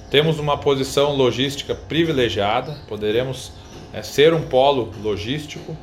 [0.10, 3.52] Temos uma posição logística privilegiada, poderemos
[3.94, 5.76] é, ser um polo logístico.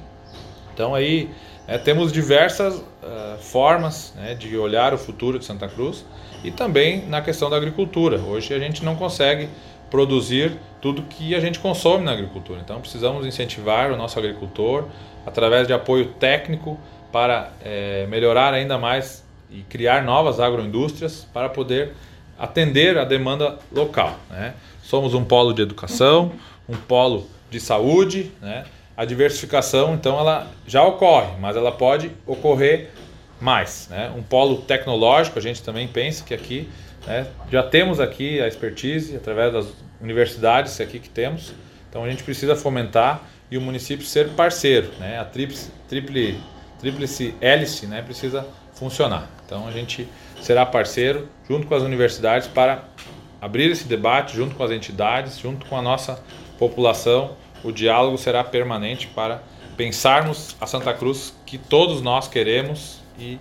[0.72, 1.30] Então aí
[1.66, 6.04] é, temos diversas uh, formas né, de olhar o futuro de Santa Cruz
[6.42, 8.18] e também na questão da agricultura.
[8.18, 9.48] Hoje a gente não consegue
[9.90, 14.87] produzir tudo que a gente consome na agricultura, então precisamos incentivar o nosso agricultor
[15.24, 16.78] através de apoio técnico
[17.12, 21.94] para é, melhorar ainda mais e criar novas agroindústrias para poder
[22.44, 24.18] atender a demanda local.
[24.30, 24.54] Né?
[24.83, 26.33] Somos um polo de educação,
[26.68, 28.64] um polo de saúde, né?
[28.96, 32.90] a diversificação, então, ela já ocorre, mas ela pode ocorrer
[33.40, 33.88] mais.
[33.90, 34.12] Né?
[34.16, 36.68] Um polo tecnológico, a gente também pensa que aqui
[37.07, 39.66] né, já temos aqui a expertise através das
[40.00, 41.52] universidades aqui que temos,
[41.88, 44.88] então a gente precisa fomentar e o município ser parceiro.
[44.98, 45.18] Né?
[45.18, 45.70] A tríplice,
[46.78, 49.28] tríplice hélice né, precisa funcionar.
[49.46, 50.07] Então a gente
[50.44, 52.85] será parceiro junto com as universidades para
[53.40, 56.22] abrir esse debate junto com as entidades, junto com a nossa
[56.59, 57.35] população.
[57.62, 59.42] O diálogo será permanente para
[59.74, 63.38] pensarmos a Santa Cruz que todos nós queremos e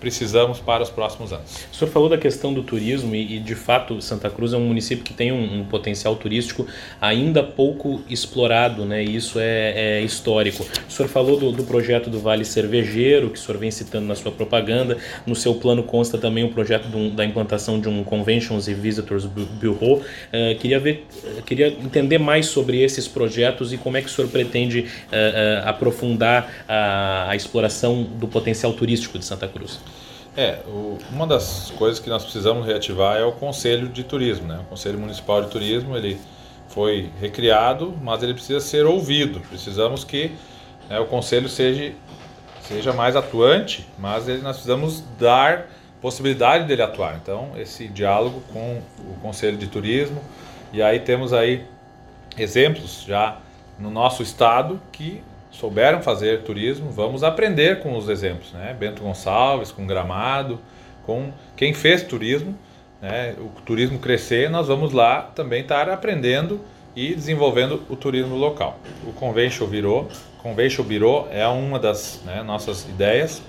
[0.00, 1.66] precisamos para os próximos anos.
[1.72, 4.66] O senhor falou da questão do turismo e, e de fato Santa Cruz é um
[4.66, 6.66] município que tem um, um potencial turístico
[7.00, 9.02] ainda pouco explorado, né?
[9.04, 10.66] E isso é, é histórico.
[10.88, 14.14] O senhor falou do, do, projeto do Vale Cervejeiro, que o senhor vem citando na
[14.14, 14.96] sua propaganda.
[15.26, 19.96] No seu plano consta também o projeto da implantação de um Conventions e Visitors Bureau.
[19.96, 21.06] Uh, queria ver,
[21.44, 25.68] queria entender mais sobre esses projetos e como é que o senhor pretende uh, uh,
[25.68, 29.73] aprofundar a, a exploração do potencial turístico de Santa Cruz.
[30.36, 34.58] É, o, uma das coisas que nós precisamos reativar é o Conselho de Turismo, né?
[34.60, 36.20] O Conselho Municipal de Turismo, ele
[36.68, 39.40] foi recriado, mas ele precisa ser ouvido.
[39.48, 40.32] Precisamos que
[40.88, 41.92] né, o Conselho seja,
[42.62, 45.68] seja mais atuante, mas ele, nós precisamos dar
[46.00, 47.16] possibilidade dele atuar.
[47.22, 50.20] Então, esse diálogo com o Conselho de Turismo,
[50.72, 51.64] e aí temos aí
[52.36, 53.38] exemplos já
[53.78, 55.22] no nosso estado que
[55.54, 58.76] souberam fazer turismo, vamos aprender com os exemplos, né?
[58.78, 60.58] Bento Gonçalves, com Gramado,
[61.06, 62.56] com quem fez turismo,
[63.00, 63.34] né?
[63.38, 66.60] O turismo crescer, nós vamos lá também estar aprendendo
[66.96, 68.78] e desenvolvendo o turismo local.
[69.06, 73.42] O Convention virou, Convention Bureau é uma das né, nossas ideias,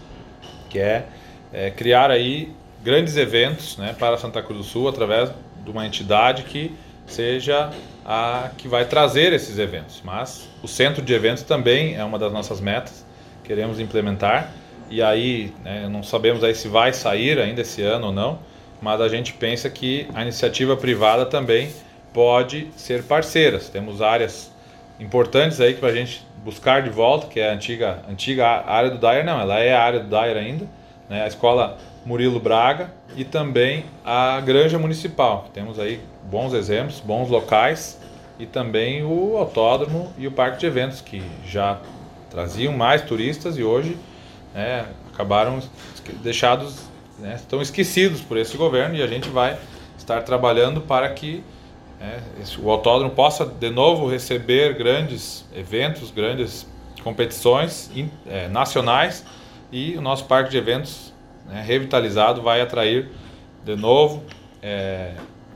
[0.69, 1.05] que é,
[1.51, 2.51] é, criar aí
[2.83, 5.31] grandes eventos, né, para Santa Cruz do Sul através
[5.63, 6.73] de uma entidade que
[7.05, 7.71] seja
[8.05, 10.01] a que vai trazer esses eventos.
[10.03, 13.05] Mas o centro de eventos também é uma das nossas metas,
[13.43, 14.51] queremos implementar.
[14.89, 18.39] E aí, né, não sabemos aí se vai sair ainda esse ano ou não,
[18.81, 21.71] mas a gente pensa que a iniciativa privada também
[22.13, 23.59] pode ser parceira.
[23.59, 24.51] Temos áreas
[24.99, 28.97] importantes aí para a gente buscar de volta, que é a antiga, antiga área do
[28.99, 30.67] Dyer, não, ela é a área do Dyer ainda,
[31.09, 31.23] né?
[31.23, 35.49] a escola Murilo Braga e também a Granja Municipal.
[35.53, 37.99] Temos aí bons exemplos, bons locais
[38.37, 41.79] e também o autódromo e o parque de eventos que já
[42.29, 43.97] traziam mais turistas e hoje
[44.53, 45.59] né, acabaram
[46.21, 46.87] deixados,
[47.17, 49.57] né, estão esquecidos por esse governo e a gente vai
[49.97, 51.43] estar trabalhando para que
[51.99, 52.21] né,
[52.61, 56.67] o autódromo possa de novo receber grandes eventos, grandes
[57.03, 57.89] competições
[58.27, 59.25] é, nacionais
[59.71, 61.14] e o nosso parque de eventos
[61.47, 63.09] né, revitalizado vai atrair
[63.63, 64.23] de novo
[64.61, 65.13] é,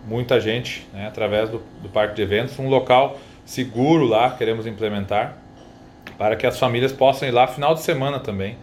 [0.08, 5.38] muita gente né, através do, do parque de eventos, um local seguro lá queremos implementar
[6.20, 8.58] para que as famílias possam ir lá final de semana também.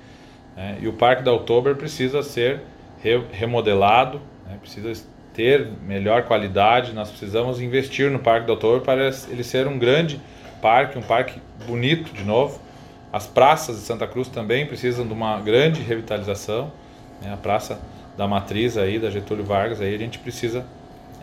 [0.54, 0.76] Né?
[0.80, 2.60] E o Parque da Outubro precisa ser
[3.02, 4.58] re remodelado, né?
[4.60, 6.92] precisa ter melhor qualidade.
[6.92, 10.20] Nós precisamos investir no Parque da Outubro para ele ser um grande
[10.60, 12.60] parque, um parque bonito de novo.
[13.10, 16.70] As praças de Santa Cruz também precisam de uma grande revitalização.
[17.20, 17.32] Né?
[17.32, 17.78] A Praça
[18.16, 20.64] da Matriz aí, da Getúlio Vargas, aí a gente precisa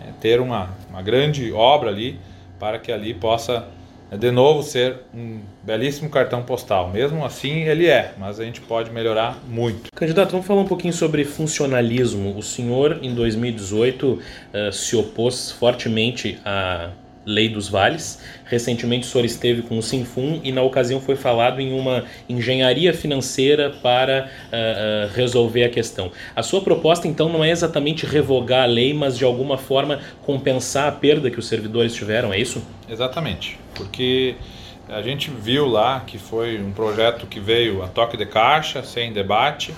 [0.02, 2.20] é, ter uma, uma grande obra ali
[2.60, 3.68] para que ali possa
[4.12, 6.90] é, de novo ser um belíssimo cartão postal.
[6.90, 9.90] Mesmo assim, ele é, mas a gente pode melhorar muito.
[9.96, 12.38] Candidato, vamos falar um pouquinho sobre funcionalismo.
[12.38, 14.22] O senhor, em 2018, uh,
[14.54, 16.92] eh, se opôs fortemente a
[17.26, 18.22] Lei dos Vales.
[18.46, 22.94] Recentemente o senhor esteve com o Sinfum e na ocasião foi falado em uma engenharia
[22.94, 26.12] financeira para uh, uh, resolver a questão.
[26.36, 30.88] A sua proposta então não é exatamente revogar a lei, mas de alguma forma compensar
[30.88, 32.62] a perda que os servidores tiveram, é isso?
[32.90, 34.36] Exatamente, porque
[34.90, 39.14] a gente viu lá que foi um projeto que veio a toque de caixa, sem
[39.14, 39.74] debate,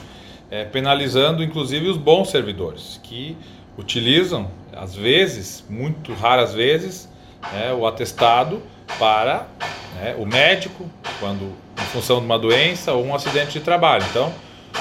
[0.50, 3.38] é, penalizando inclusive os bons servidores que
[3.78, 7.10] utilizam, às vezes, muito raras vezes,
[7.54, 8.62] né, o atestado
[9.00, 9.48] para
[9.96, 14.06] né, o médico, quando em função de uma doença ou um acidente de trabalho.
[14.10, 14.32] Então,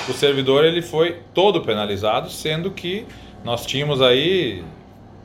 [0.09, 3.07] o servidor ele foi todo penalizado, sendo que
[3.43, 4.65] nós tínhamos aí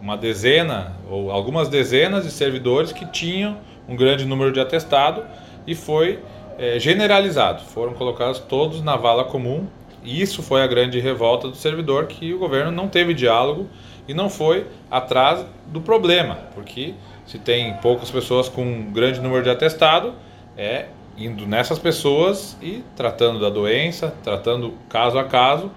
[0.02, 5.24] uma dezena ou algumas dezenas de servidores que tinham um grande número de atestado
[5.68, 6.20] e foi
[6.58, 7.64] é, generalizado.
[7.64, 9.68] Foram colocados todos na vala comum
[10.04, 13.68] e isso foi a grande revolta do servidor que o governo não teve diálogo
[14.08, 16.94] e não foi atrás do problema, porque
[17.30, 20.16] se tem poucas pessoas com um grande número de atestado,
[20.58, 25.70] é indo nessas pessoas e tratando da doença, tratando caso a caso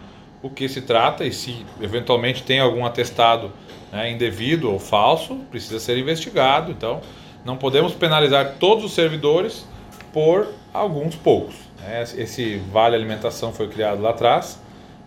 [0.43, 3.53] o que se trata e se eventualmente tem algum atestado
[3.93, 6.73] né, indevido ou falso, precisa ser investigado.
[6.73, 7.03] Então,
[7.45, 9.67] não podemos penalizar todos os servidores
[10.11, 11.55] por alguns poucos.
[11.83, 12.03] Né?
[12.17, 14.59] Esse vale alimentação foi criado lá atrás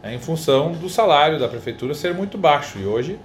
[0.04, 3.18] né, em função do salário da prefeitura ser muito baixo e hoje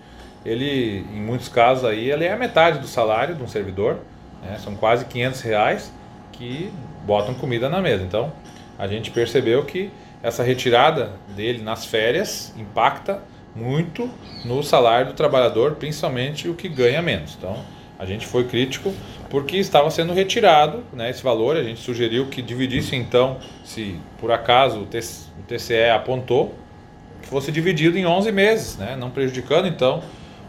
[0.44, 3.98] ele, em muitos casos aí, ele é a metade do salário de um servidor,
[4.42, 4.58] né?
[4.58, 5.92] são quase 500 reais
[6.32, 6.72] que
[7.04, 8.02] botam comida na mesa.
[8.02, 8.32] Então,
[8.78, 9.90] a gente percebeu que
[10.22, 13.22] essa retirada dele nas férias impacta
[13.54, 14.08] muito
[14.44, 17.34] no salário do trabalhador, principalmente o que ganha menos.
[17.36, 17.56] Então,
[17.98, 18.94] a gente foi crítico
[19.28, 21.56] porque estava sendo retirado né, esse valor.
[21.56, 26.54] A gente sugeriu que dividisse, então, se por acaso o TCE apontou,
[27.20, 30.02] que fosse dividido em 11 meses, né, não prejudicando, então,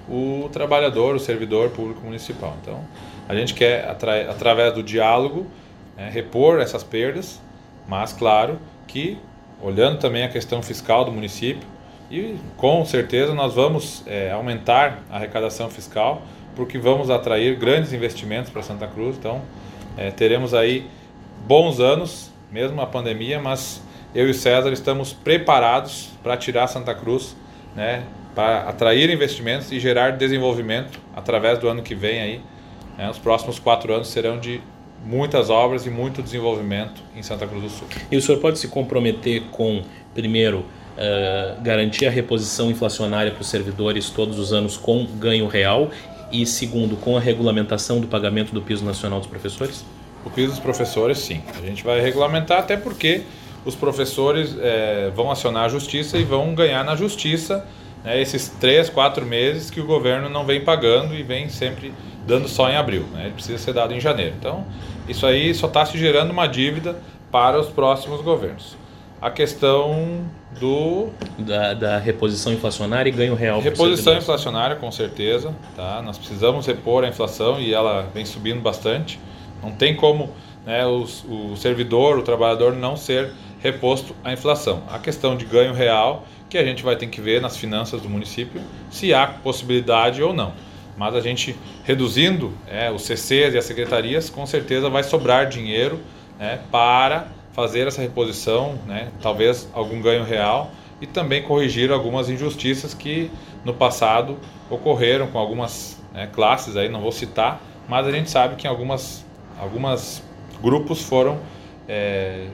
[0.09, 2.55] o trabalhador, o servidor público municipal.
[2.61, 2.83] Então,
[3.27, 3.87] a gente quer,
[4.29, 5.47] através do diálogo,
[5.97, 7.39] é, repor essas perdas,
[7.87, 9.17] mas, claro, que
[9.61, 11.67] olhando também a questão fiscal do município,
[12.09, 16.21] e com certeza nós vamos é, aumentar a arrecadação fiscal,
[16.55, 19.15] porque vamos atrair grandes investimentos para Santa Cruz.
[19.17, 19.41] Então,
[19.95, 20.89] é, teremos aí
[21.47, 23.81] bons anos, mesmo a pandemia, mas
[24.13, 27.35] eu e o César estamos preparados para tirar Santa Cruz
[27.75, 32.41] né, para atrair investimentos e gerar desenvolvimento através do ano que vem aí.
[32.97, 33.09] Né?
[33.09, 34.61] Os próximos quatro anos serão de
[35.05, 37.87] muitas obras e muito desenvolvimento em Santa Cruz do Sul.
[38.11, 39.81] E o senhor pode se comprometer com,
[40.13, 45.89] primeiro, uh, garantir a reposição inflacionária para os servidores todos os anos com ganho real
[46.31, 49.83] e, segundo, com a regulamentação do pagamento do piso nacional dos professores?
[50.23, 51.41] O piso dos professores, sim.
[51.57, 53.23] A gente vai regulamentar até porque
[53.65, 57.65] os professores é, vão acionar a justiça e vão ganhar na justiça
[58.03, 61.93] né, esses três, quatro meses que o governo não vem pagando e vem sempre
[62.25, 63.05] dando só em abril.
[63.13, 64.35] Né, ele precisa ser dado em janeiro.
[64.37, 64.65] Então,
[65.07, 66.95] isso aí só está se gerando uma dívida
[67.31, 68.75] para os próximos governos.
[69.21, 70.25] A questão
[70.59, 73.61] do da, da reposição inflacionária e ganho real.
[73.61, 75.53] Reposição inflacionária, com certeza.
[75.75, 76.01] Tá?
[76.01, 79.19] Nós precisamos repor a inflação e ela vem subindo bastante.
[79.61, 80.31] Não tem como
[80.65, 83.31] né, o, o servidor, o trabalhador não ser
[83.61, 84.83] reposto à inflação.
[84.89, 88.09] A questão de ganho real, que a gente vai ter que ver nas finanças do
[88.09, 90.53] município se há possibilidade ou não.
[90.97, 95.99] Mas a gente reduzindo é, os CCs e as secretarias, com certeza vai sobrar dinheiro
[96.37, 102.93] né, para fazer essa reposição, né, talvez algum ganho real e também corrigir algumas injustiças
[102.93, 103.31] que
[103.63, 104.37] no passado
[104.69, 109.25] ocorreram com algumas né, classes aí, não vou citar, mas a gente sabe que algumas
[109.59, 110.23] algumas
[110.61, 111.39] grupos foram
[111.87, 112.47] é,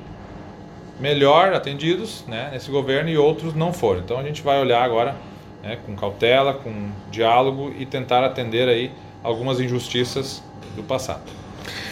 [0.99, 4.01] melhor atendidos né, nesse governo e outros não foram.
[4.01, 5.15] Então a gente vai olhar agora
[5.63, 8.91] né, com cautela, com diálogo e tentar atender aí
[9.23, 10.43] algumas injustiças
[10.75, 11.21] do passado.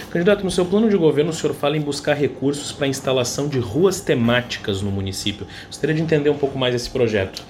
[0.09, 3.49] Candidato, no seu plano de governo, o senhor fala em buscar recursos para a instalação
[3.49, 5.45] de ruas temáticas no município.
[5.67, 7.43] Gostaria de entender um pouco mais esse projeto.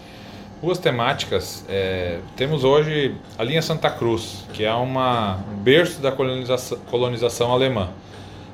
[0.63, 6.11] Ruas temáticas, é, temos hoje a linha Santa Cruz, que é uma, um berço da
[6.11, 7.89] colonização, colonização alemã.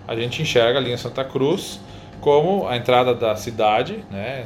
[0.05, 1.79] A gente enxerga a linha Santa Cruz
[2.21, 4.45] como a entrada da cidade, né,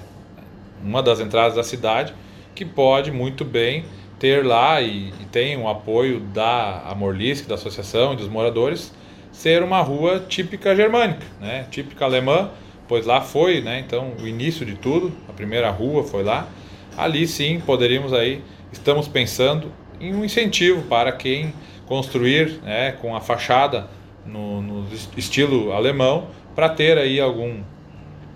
[0.83, 2.13] uma das entradas da cidade,
[2.55, 3.85] que pode muito bem
[4.17, 8.93] ter lá e, e tem o apoio da Amorlisc, da associação e dos moradores,
[9.31, 12.49] ser uma rua típica germânica, né, típica alemã,
[12.87, 16.47] pois lá foi, né, então o início de tudo, a primeira rua foi lá.
[16.97, 21.53] Ali sim poderíamos aí, estamos pensando em um incentivo para quem
[21.85, 23.89] construir né, com a fachada
[24.25, 27.61] no, no estilo alemão para ter aí algum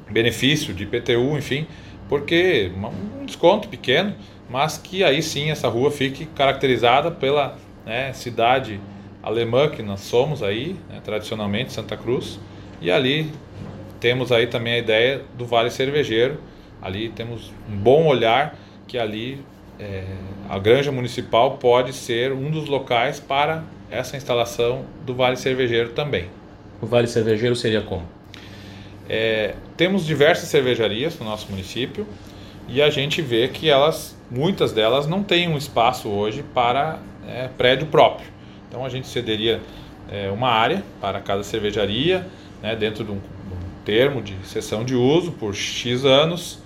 [0.09, 1.65] benefício de IPTU, enfim,
[2.07, 2.71] porque
[3.21, 4.13] um desconto pequeno,
[4.49, 8.79] mas que aí sim essa rua fique caracterizada pela né, cidade
[9.21, 12.39] alemã que nós somos aí, né, tradicionalmente Santa Cruz,
[12.81, 13.31] e ali
[13.99, 16.39] temos aí também a ideia do Vale Cervejeiro,
[16.81, 19.39] ali temos um bom olhar que ali
[19.79, 20.03] é,
[20.49, 26.38] a granja municipal pode ser um dos locais para essa instalação do Vale Cervejeiro também.
[26.81, 28.03] O Vale Cervejeiro seria como?
[29.09, 32.07] É, temos diversas cervejarias no nosso município
[32.69, 37.49] e a gente vê que elas, muitas delas, não têm um espaço hoje para é,
[37.57, 38.27] prédio próprio.
[38.67, 39.59] Então a gente cederia
[40.09, 42.25] é, uma área para cada cervejaria,
[42.61, 43.19] né, dentro de um, um,
[43.83, 46.59] termo de cessão de uso por X anos,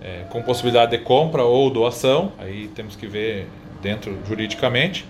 [0.00, 3.48] é, com possibilidade de compra ou doação, aí temos que ver
[3.82, 5.04] dentro juridicamente,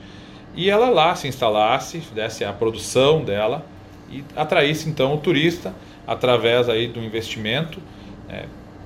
[0.54, 3.66] e ela lá se instalasse, desse a produção dela
[4.10, 5.74] e atraísse então o turista
[6.06, 7.80] através aí do investimento
[8.28, 8.44] é,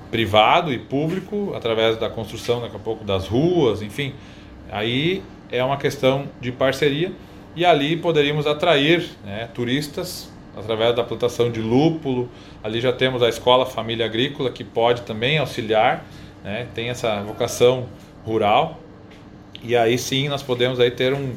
[0.09, 4.13] privado e público, através da construção daqui a pouco das ruas, enfim.
[4.69, 7.11] Aí é uma questão de parceria
[7.55, 12.29] e ali poderíamos atrair né, turistas através da plantação de lúpulo.
[12.63, 16.05] Ali já temos a escola Família Agrícola que pode também auxiliar,
[16.43, 17.87] né, tem essa vocação
[18.25, 18.79] rural.
[19.63, 21.33] E aí sim nós podemos aí ter um,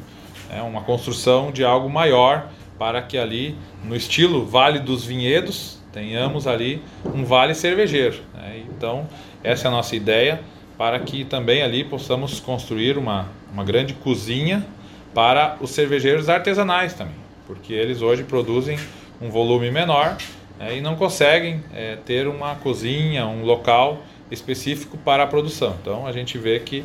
[0.52, 6.46] é, uma construção de algo maior para que ali, no estilo Vale dos Vinhedos, tenhamos
[6.46, 6.82] ali
[7.14, 8.16] um vale cervejeiro.
[8.34, 8.64] Né?
[8.68, 9.08] Então,
[9.42, 10.40] essa é a nossa ideia
[10.76, 14.66] para que também ali possamos construir uma, uma grande cozinha
[15.14, 17.14] para os cervejeiros artesanais também,
[17.46, 18.76] porque eles hoje produzem
[19.22, 20.16] um volume menor
[20.58, 25.76] né, e não conseguem é, ter uma cozinha, um local específico para a produção.
[25.80, 26.84] Então, a gente vê que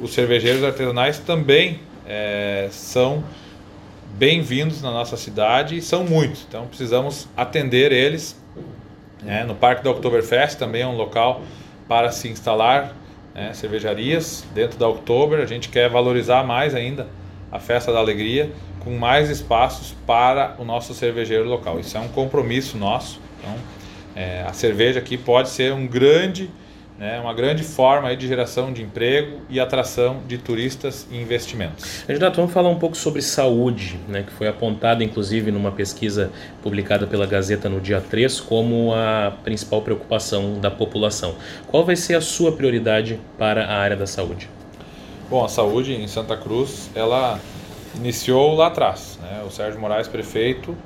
[0.00, 3.24] os cervejeiros artesanais também é, são
[4.18, 8.34] bem-vindos na nossa cidade e são muitos, então precisamos atender eles.
[9.22, 9.44] Né?
[9.44, 11.42] No Parque da Oktoberfest também é um local
[11.86, 12.96] para se instalar
[13.34, 15.38] né, cervejarias dentro da Oktober.
[15.40, 17.06] A gente quer valorizar mais ainda
[17.52, 18.50] a Festa da Alegria
[18.80, 21.78] com mais espaços para o nosso cervejeiro local.
[21.78, 23.20] Isso é um compromisso nosso.
[23.38, 23.54] Então,
[24.14, 26.50] é, a cerveja aqui pode ser um grande
[26.98, 32.02] né, uma grande forma aí de geração de emprego e atração de turistas e investimentos.
[32.06, 36.30] Candidato, vamos falar um pouco sobre saúde, né, que foi apontada inclusive numa pesquisa
[36.62, 41.34] publicada pela Gazeta no dia 3 como a principal preocupação da população.
[41.66, 44.48] Qual vai ser a sua prioridade para a área da saúde?
[45.28, 47.38] Bom, a saúde em Santa Cruz, ela
[47.94, 49.18] iniciou lá atrás.
[49.20, 49.42] Né?
[49.46, 50.76] O Sérgio Moraes, prefeito,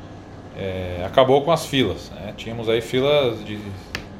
[0.59, 2.11] é, acabou com as filas.
[2.11, 2.33] Né?
[2.37, 3.59] Tínhamos aí filas de...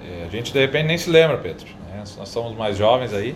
[0.07, 1.80] É, a gente de repente nem se lembra, Pedro
[2.17, 3.35] nós somos mais jovens aí,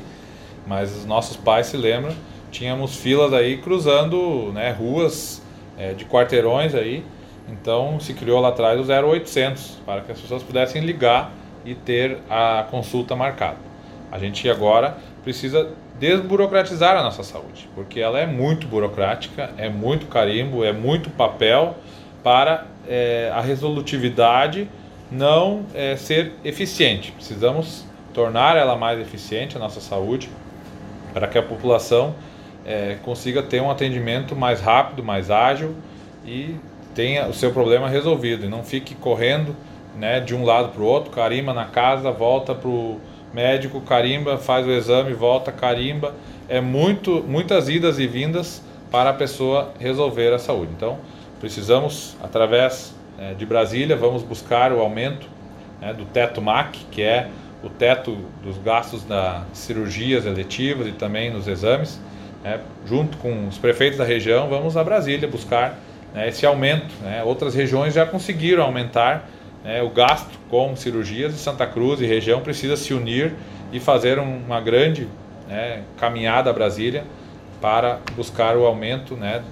[0.66, 2.14] mas os nossos pais se lembram,
[2.50, 5.42] tínhamos filas aí cruzando né, ruas
[5.76, 7.04] é, de quarteirões aí,
[7.48, 11.32] então se criou lá atrás o 0800 para que as pessoas pudessem ligar
[11.64, 13.58] e ter a consulta marcada.
[14.10, 20.06] A gente agora precisa desburocratizar a nossa saúde, porque ela é muito burocrática, é muito
[20.06, 21.76] carimbo, é muito papel
[22.22, 24.68] para é, a resolutividade
[25.10, 27.12] não é, ser eficiente.
[27.12, 27.84] Precisamos
[28.14, 30.30] tornar ela mais eficiente, a nossa saúde,
[31.12, 32.14] para que a população
[32.64, 35.74] é, consiga ter um atendimento mais rápido, mais ágil
[36.24, 36.56] e
[36.94, 39.54] tenha o seu problema resolvido e não fique correndo
[39.96, 43.00] né, de um lado para o outro, carimba na casa, volta para o
[43.32, 46.14] médico, carimba, faz o exame, volta, carimba.
[46.48, 50.70] É muito, muitas idas e vindas para a pessoa resolver a saúde.
[50.76, 50.98] Então,
[51.40, 55.26] precisamos, através é, de Brasília, vamos buscar o aumento
[55.80, 57.28] né, do teto MAC, que é
[57.64, 61.98] o teto dos gastos das cirurgias eletivas e também nos exames.
[62.42, 65.78] Né, junto com os prefeitos da região, vamos a Brasília buscar
[66.12, 66.94] né, esse aumento.
[67.02, 67.22] Né.
[67.24, 69.28] Outras regiões já conseguiram aumentar
[69.64, 73.34] né, o gasto com cirurgias e Santa Cruz e região precisa se unir
[73.72, 75.08] e fazer uma grande
[75.48, 77.04] né, caminhada a Brasília
[77.60, 79.42] para buscar o aumento né,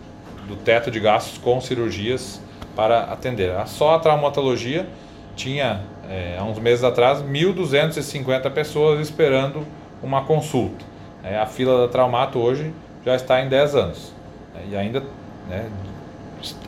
[0.47, 2.43] do teto de gastos com cirurgias
[2.77, 3.53] para atender.
[3.67, 4.87] Só a traumatologia
[5.35, 9.67] tinha, é, há uns meses atrás, 1.250 pessoas esperando
[10.03, 10.85] uma consulta.
[11.23, 12.73] É, a fila da Traumato hoje
[13.05, 14.13] já está em 10 anos.
[14.55, 15.03] É, e ainda
[15.49, 15.69] né,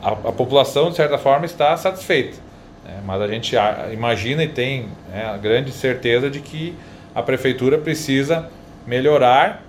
[0.01, 2.37] a, a, população, de certa forma, está satisfeita.
[2.83, 3.55] Né, mas a gente
[3.91, 6.75] imagina e tem né, a grande certeza de que
[7.13, 8.49] a prefeitura precisa
[8.85, 9.61] melhorar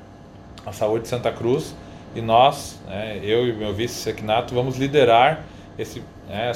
[0.65, 1.75] a saúde de Santa Cruz
[2.15, 5.45] e nós, né, eu e meu vice Sequinato, vamos liderar
[5.79, 6.53] esse, né,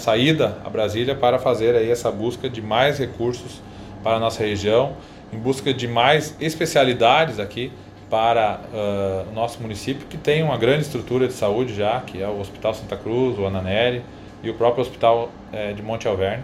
[0.65, 3.61] a Brasília para fazer aí essa busca de mais recursos
[4.03, 4.97] para a nossa região,
[5.33, 7.73] em busca de mais especialidades aqui
[8.09, 12.27] para uh, o nosso município, que tem uma grande estrutura de saúde já, que é
[12.27, 14.03] o Hospital Santa Cruz, o Ananeri
[14.43, 16.43] e o próprio Hospital eh, de Monte Alverne.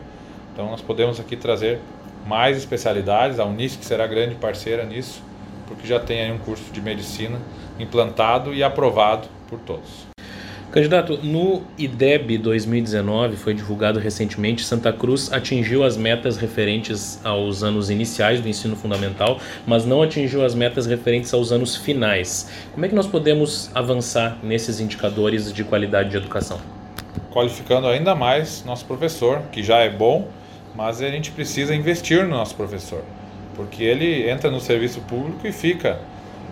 [0.52, 1.80] Então nós podemos aqui trazer
[2.26, 5.22] mais especialidades, a Unisc será grande parceira nisso,
[5.66, 7.38] porque já tem aí um curso de medicina
[7.78, 10.15] implantado e aprovado por todos.
[10.76, 17.88] Candidato, no IDEB 2019, foi divulgado recentemente, Santa Cruz atingiu as metas referentes aos anos
[17.88, 22.50] iniciais do ensino fundamental, mas não atingiu as metas referentes aos anos finais.
[22.74, 26.60] Como é que nós podemos avançar nesses indicadores de qualidade de educação?
[27.30, 30.28] Qualificando ainda mais nosso professor, que já é bom,
[30.74, 33.02] mas a gente precisa investir no nosso professor,
[33.54, 35.98] porque ele entra no serviço público e fica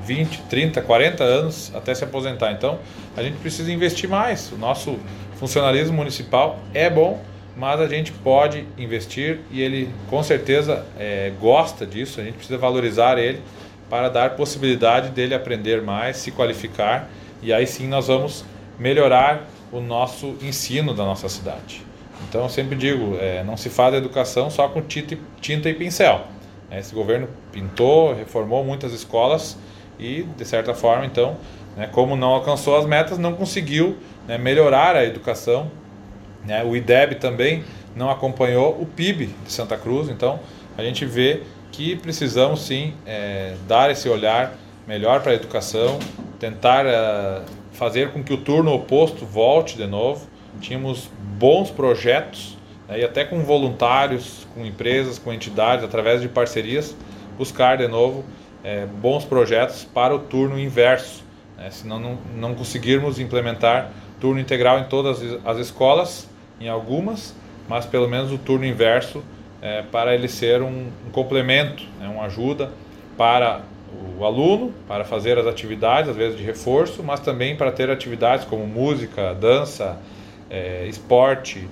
[0.06, 2.52] 20, 30, 40 anos até se aposentar.
[2.52, 2.78] Então,
[3.16, 4.50] a gente precisa investir mais.
[4.52, 4.98] O nosso
[5.36, 7.22] funcionalismo municipal é bom,
[7.56, 12.20] mas a gente pode investir e ele com certeza é, gosta disso.
[12.20, 13.40] A gente precisa valorizar ele
[13.88, 17.08] para dar possibilidade dele aprender mais, se qualificar
[17.42, 18.44] e aí sim nós vamos
[18.78, 21.82] melhorar o nosso ensino da nossa cidade.
[22.28, 26.22] Então, eu sempre digo, é, não se faz educação só com tinta e pincel.
[26.70, 29.58] Esse governo pintou, reformou muitas escolas
[29.98, 31.36] e, de certa forma, então,
[31.76, 35.70] né, como não alcançou as metas, não conseguiu né, melhorar a educação.
[36.44, 36.62] Né?
[36.64, 37.64] O IDEB também
[37.94, 40.40] não acompanhou o PIB de Santa Cruz, então
[40.76, 44.54] a gente vê que precisamos sim é, dar esse olhar
[44.86, 45.98] melhor para a educação,
[46.38, 47.42] tentar é,
[47.72, 50.26] fazer com que o turno oposto volte de novo.
[50.60, 52.56] Tínhamos bons projetos
[52.88, 56.94] né, e até com voluntários, com empresas, com entidades, através de parcerias,
[57.36, 58.24] buscar de novo
[58.64, 61.22] é, bons projetos para o turno inverso,
[61.56, 61.70] né?
[61.70, 67.36] senão não, não conseguirmos implementar turno integral em todas as escolas, em algumas,
[67.68, 69.22] mas pelo menos o turno inverso
[69.60, 72.08] é, para ele ser um, um complemento, né?
[72.08, 72.72] uma ajuda
[73.18, 73.60] para
[74.18, 78.44] o aluno, para fazer as atividades, às vezes de reforço, mas também para ter atividades
[78.46, 79.98] como música, dança,
[80.50, 81.68] é, esporte,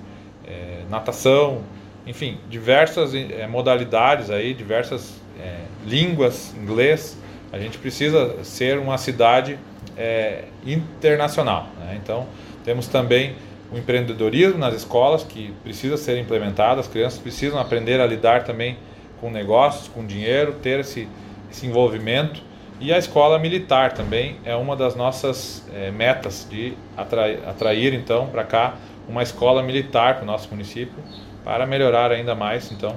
[0.47, 1.63] é, natação,
[2.07, 7.19] enfim, diversas é, modalidades aí, diversas é, línguas, inglês,
[7.53, 9.59] a gente precisa ser uma cidade
[9.97, 11.69] é, internacional.
[11.79, 11.99] Né?
[12.03, 12.27] Então,
[12.65, 13.35] temos também
[13.73, 18.77] o empreendedorismo nas escolas que precisa ser implementado, as crianças precisam aprender a lidar também
[19.21, 21.09] com negócios, com dinheiro, ter esse,
[21.51, 22.43] esse envolvimento.
[22.81, 28.27] E a escola militar também é uma das nossas é, metas de atrair, atrair então
[28.27, 28.75] para cá
[29.09, 30.97] uma escola militar para o nosso município
[31.45, 32.97] para melhorar ainda mais então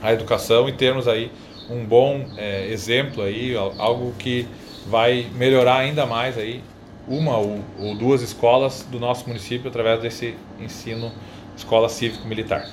[0.00, 1.30] a educação e termos aí
[1.70, 4.46] um bom é, exemplo aí, algo que
[4.86, 6.62] vai melhorar ainda mais aí
[7.08, 11.12] uma ou, ou, duas escolas do nosso município através desse ensino
[11.56, 12.68] escola cívico-militar.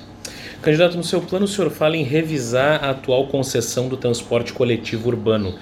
[0.62, 5.08] Candidato, no seu plano o senhor fala em revisar a atual concessão do transporte coletivo
[5.08, 5.54] urbano.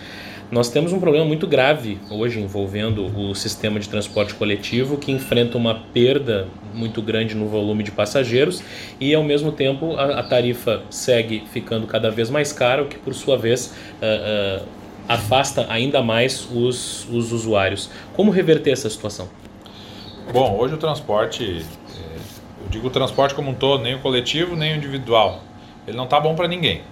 [0.48, 5.58] Nós temos um problema muito grave hoje envolvendo o sistema de transporte coletivo que enfrenta
[5.58, 8.62] uma perda muito grande no volume de passageiros
[9.00, 12.96] e ao mesmo tempo a, a tarifa segue ficando cada vez mais cara, o que
[12.96, 14.66] por sua vez uh, uh,
[15.08, 17.90] afasta ainda mais os, os usuários.
[18.14, 19.28] Como reverter essa situação?
[20.32, 22.16] Bom, hoje o transporte, é,
[22.62, 25.42] eu digo o transporte como um todo, nem o coletivo nem o individual,
[25.88, 26.82] ele não está bom para ninguém.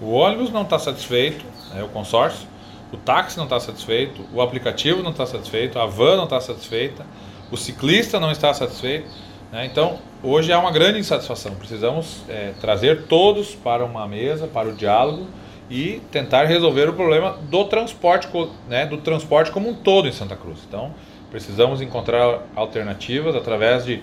[0.00, 1.44] O ônibus não está satisfeito,
[1.76, 2.51] é o consórcio,
[2.92, 7.06] o táxi não está satisfeito, o aplicativo não está satisfeito, a van não está satisfeita,
[7.50, 9.08] o ciclista não está satisfeito.
[9.50, 9.66] Né?
[9.66, 11.54] Então, hoje há uma grande insatisfação.
[11.54, 15.26] Precisamos é, trazer todos para uma mesa, para o diálogo
[15.70, 18.28] e tentar resolver o problema do transporte,
[18.68, 20.58] né, do transporte como um todo em Santa Cruz.
[20.68, 20.94] Então,
[21.30, 24.02] precisamos encontrar alternativas através de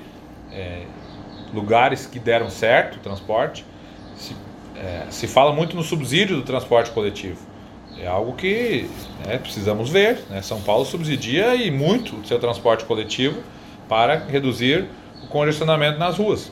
[0.51, 0.81] é,
[1.53, 3.63] lugares que deram certo o transporte.
[4.15, 4.35] Se,
[4.75, 7.39] é, se fala muito no subsídio do transporte coletivo.
[8.01, 8.89] É algo que
[9.25, 10.19] né, precisamos ver.
[10.29, 10.41] Né?
[10.41, 13.41] São Paulo subsidia e muito o seu transporte coletivo
[13.87, 14.85] para reduzir
[15.23, 16.51] o congestionamento nas ruas.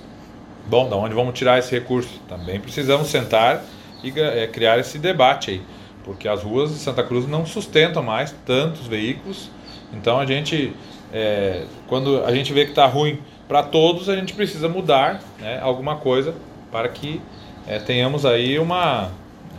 [0.68, 2.20] Bom, da onde vamos tirar esse recurso?
[2.28, 3.64] Também precisamos sentar
[4.04, 5.62] e é, criar esse debate aí,
[6.04, 9.50] porque as ruas de Santa Cruz não sustentam mais tantos veículos.
[9.94, 10.74] Então a gente,
[11.14, 15.60] é, quando a gente vê que está ruim para todos, a gente precisa mudar né,
[15.62, 16.36] alguma coisa
[16.70, 17.22] para que
[17.66, 19.04] é, tenhamos aí uma,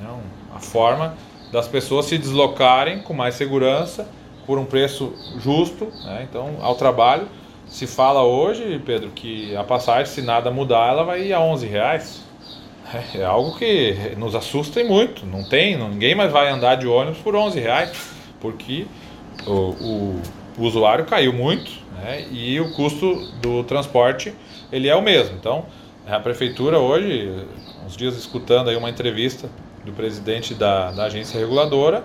[0.01, 0.11] né,
[0.51, 1.15] uma forma
[1.53, 4.09] das pessoas se deslocarem com mais segurança,
[4.47, 6.27] por um preço justo, né?
[6.29, 7.29] então ao trabalho.
[7.67, 11.67] Se fala hoje, Pedro, que a passagem, se nada mudar, ela vai ir a 11
[11.67, 12.23] reais.
[13.15, 15.27] É, é algo que nos assusta muito.
[15.27, 18.87] Não tem, ninguém mais vai andar de ônibus por 11 reais, porque
[19.47, 20.23] o, o,
[20.57, 21.71] o usuário caiu muito
[22.03, 22.27] né?
[22.31, 24.33] e o custo do transporte
[24.73, 25.37] ele é o mesmo.
[25.37, 25.67] Então,
[26.07, 27.31] a prefeitura hoje,
[27.87, 29.51] uns dias escutando aí uma entrevista
[29.89, 32.05] do presidente da, da agência reguladora,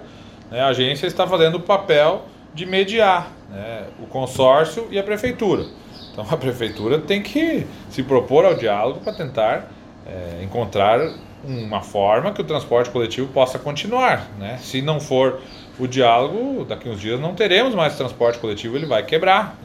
[0.49, 5.65] né, a agência está fazendo o papel de mediar né, o consórcio e a prefeitura.
[6.11, 9.71] Então a prefeitura tem que se propor ao diálogo para tentar
[10.05, 10.99] é, encontrar
[11.43, 14.27] uma forma que o transporte coletivo possa continuar.
[14.39, 14.57] Né?
[14.61, 15.41] Se não for
[15.77, 19.57] o diálogo, daqui uns dias não teremos mais transporte coletivo, ele vai quebrar.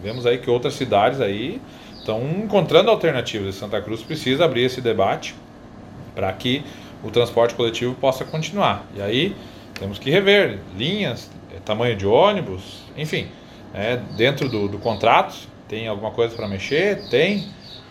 [0.00, 1.60] Vemos aí que outras cidades aí
[1.98, 3.56] estão encontrando alternativas.
[3.56, 5.34] Santa Cruz precisa abrir esse debate
[6.14, 6.64] para que
[7.02, 8.86] o transporte coletivo possa continuar.
[8.94, 9.36] E aí
[9.78, 11.30] temos que rever linhas,
[11.64, 13.28] tamanho de ônibus, enfim,
[13.74, 15.36] é, dentro do, do, contrato
[15.68, 17.46] tem alguma coisa para mexer, tem.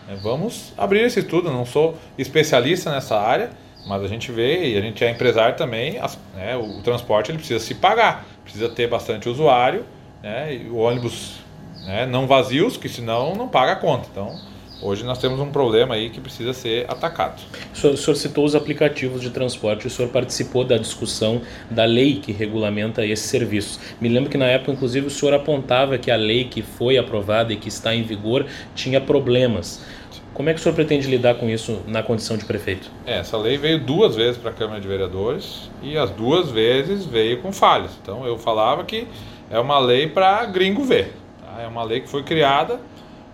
[0.08, 1.50] É, vamos abrir esse estudo.
[1.50, 3.50] Não sou especialista nessa área,
[3.86, 5.98] mas a gente vê e a gente é empresário também.
[5.98, 9.84] As, né, o, o, transporte ele precisa se pagar, precisa ter bastante usuário,
[10.20, 11.38] né, o ônibus
[11.86, 14.08] né, não vazios, que senão não paga a conta.
[14.10, 14.36] Então
[14.80, 17.42] Hoje nós temos um problema aí que precisa ser atacado.
[17.74, 21.84] O senhor, o senhor, citou os aplicativos de transporte, o senhor participou da discussão da
[21.84, 23.80] lei que regulamenta esses serviços.
[24.00, 27.52] Me lembro que na época, inclusive, o senhor apontava que a lei que foi aprovada
[27.52, 29.84] e que está em vigor tinha problemas.
[30.32, 32.88] Como é que o senhor pretende lidar com isso na condição de prefeito?
[33.04, 37.04] É, essa lei veio duas vezes para a Câmara de Vereadores e as duas vezes
[37.04, 37.90] veio com falhas.
[38.00, 39.08] Então eu falava que
[39.50, 41.12] é uma lei para gringo ver.
[41.40, 41.62] Tá?
[41.62, 42.78] É uma lei que foi criada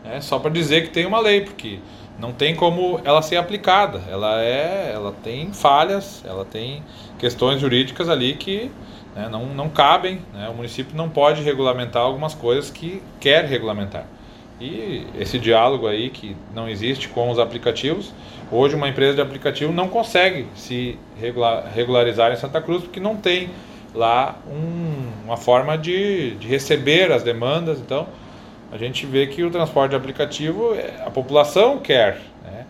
[0.04, 1.78] é só para dizer que tem uma lei, porque
[2.18, 4.02] não tem como ela ser aplicada.
[4.08, 6.82] Ela é, ela tem falhas, ela tem
[7.18, 8.70] questões jurídicas ali que
[9.14, 10.20] né, não, não cabem.
[10.32, 10.48] Né?
[10.48, 14.06] O município não pode regulamentar algumas coisas que quer regulamentar.
[14.60, 18.12] E esse diálogo aí que não existe com os aplicativos,
[18.52, 23.16] hoje uma empresa de aplicativo não consegue se regular, regularizar em Santa Cruz porque não
[23.16, 23.50] tem
[23.92, 27.80] lá um, uma forma de, de receber as demandas.
[27.80, 28.06] Então,
[28.72, 32.66] a gente vê que o transporte aplicativo é, a população quer, né?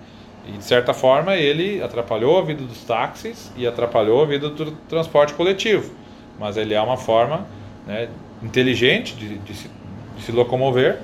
[0.46, 4.72] E de certa forma ele atrapalhou a vida dos táxis e atrapalhou a vida do
[4.88, 5.90] transporte coletivo.
[6.38, 7.46] Mas ele é uma forma
[7.86, 8.08] né,
[8.42, 9.70] inteligente de, de, se,
[10.16, 10.98] de, se, locomover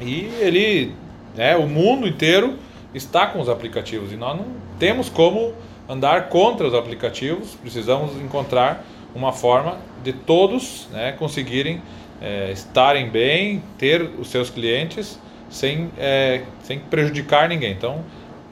[0.00, 0.94] e ele,
[1.36, 2.56] né, o mundo inteiro
[2.94, 4.46] está com os aplicativos e nós não
[4.78, 5.52] temos como
[5.88, 7.54] andar contra os aplicativos.
[7.54, 11.82] Precisamos encontrar uma forma de todos né, conseguirem
[12.22, 15.18] é, estarem bem, ter os seus clientes
[15.50, 17.72] sem, é, sem prejudicar ninguém.
[17.72, 18.04] Então,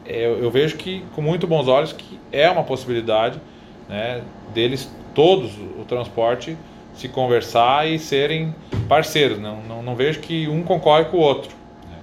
[0.05, 3.41] é, eu vejo que com muito bons olhos que é uma possibilidade
[3.89, 6.57] né, deles todos o transporte
[6.95, 8.55] se conversar e serem
[8.89, 9.39] parceiros.
[9.39, 11.51] Não, não, não vejo que um concorre com o outro,
[11.89, 11.97] né,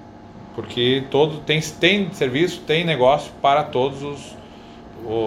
[0.56, 4.38] porque todo tem, tem serviço, tem negócio para todos os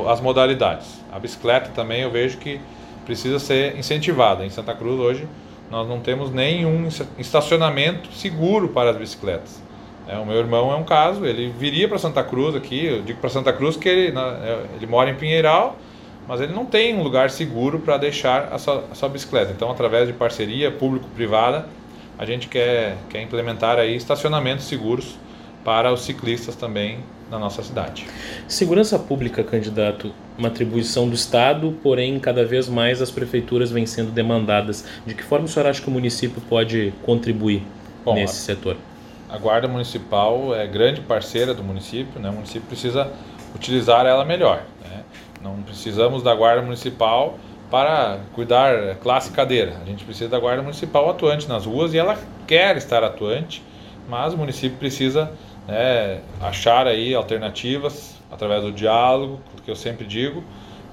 [0.09, 1.01] as modalidades.
[1.11, 2.61] A bicicleta também eu vejo que
[3.07, 4.45] precisa ser incentivada.
[4.45, 5.27] Em Santa Cruz hoje
[5.71, 9.63] nós não temos nenhum estacionamento seguro para as bicicletas.
[10.09, 13.21] É, o meu irmão é um caso, ele viria para Santa Cruz aqui, eu digo
[13.21, 15.77] para Santa Cruz que ele, é, ele mora em Pinheiral,
[16.27, 19.53] mas ele não tem um lugar seguro para deixar a sua, a sua, bicicleta.
[19.53, 21.67] Então, através de parceria público-privada,
[22.19, 25.17] a gente quer, quer implementar aí estacionamentos seguros
[25.65, 26.99] para os ciclistas também
[27.31, 28.07] na nossa cidade.
[28.49, 34.11] Segurança pública, candidato, uma atribuição do Estado, porém cada vez mais as prefeituras vêm sendo
[34.11, 34.85] demandadas.
[35.07, 37.63] De que forma o senhor acha que o município pode contribuir
[38.05, 38.77] Bom, nesse a, setor?
[39.29, 42.31] A Guarda Municipal é grande parceira do município, né?
[42.31, 43.09] o município precisa
[43.55, 44.65] utilizar ela melhor.
[44.83, 45.05] Né?
[45.41, 47.39] Não precisamos da Guarda Municipal
[47.71, 49.77] para cuidar classe cadeira.
[49.81, 53.63] A gente precisa da Guarda Municipal atuante nas ruas e ela quer estar atuante,
[54.09, 55.31] mas o município precisa
[55.67, 60.43] né, achar aí alternativas através do diálogo, que eu sempre digo,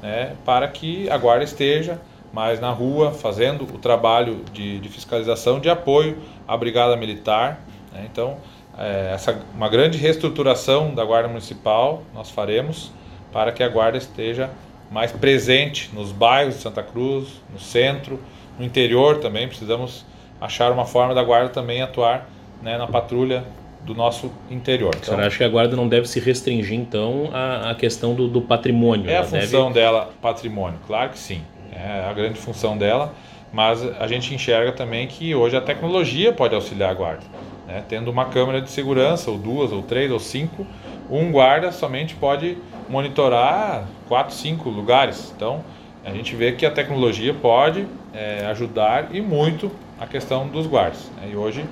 [0.02, 2.00] né, para que a guarda esteja
[2.34, 7.62] mais na rua, fazendo o trabalho de, de fiscalização, de apoio à brigada militar.
[7.94, 8.38] Né, então,
[8.78, 12.92] é, essa uma grande reestruturação da guarda municipal nós faremos
[13.32, 14.52] para que a guarda esteja
[14.92, 18.20] mais presente nos bairros de Santa Cruz, no centro,
[18.58, 19.48] no interior também.
[19.48, 20.06] Precisamos
[20.40, 22.30] achar uma forma da guarda também atuar
[22.62, 23.44] né, na patrulha
[23.88, 24.94] do nosso interior.
[25.02, 28.28] Então, Você acha que a guarda não deve se restringir então à, à questão do,
[28.28, 29.10] do patrimônio?
[29.10, 29.80] É a função deve...
[29.80, 31.42] dela, patrimônio, claro que sim.
[31.72, 33.14] É a grande função dela,
[33.54, 37.24] mas a gente enxerga também que hoje a tecnologia pode auxiliar a guarda.
[37.66, 37.82] Né?
[37.88, 40.68] Tendo uma câmera de segurança, ou duas, ou três, ou cinco,
[41.10, 42.58] um guarda somente pode
[42.90, 45.32] monitorar quatro, cinco lugares.
[45.36, 45.64] Então,
[46.04, 51.10] a gente vê que a tecnologia pode é, ajudar e muito a questão dos guardas.
[51.18, 51.30] Né?
[51.32, 51.64] E hoje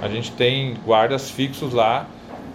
[0.00, 2.06] a gente tem guardas fixos lá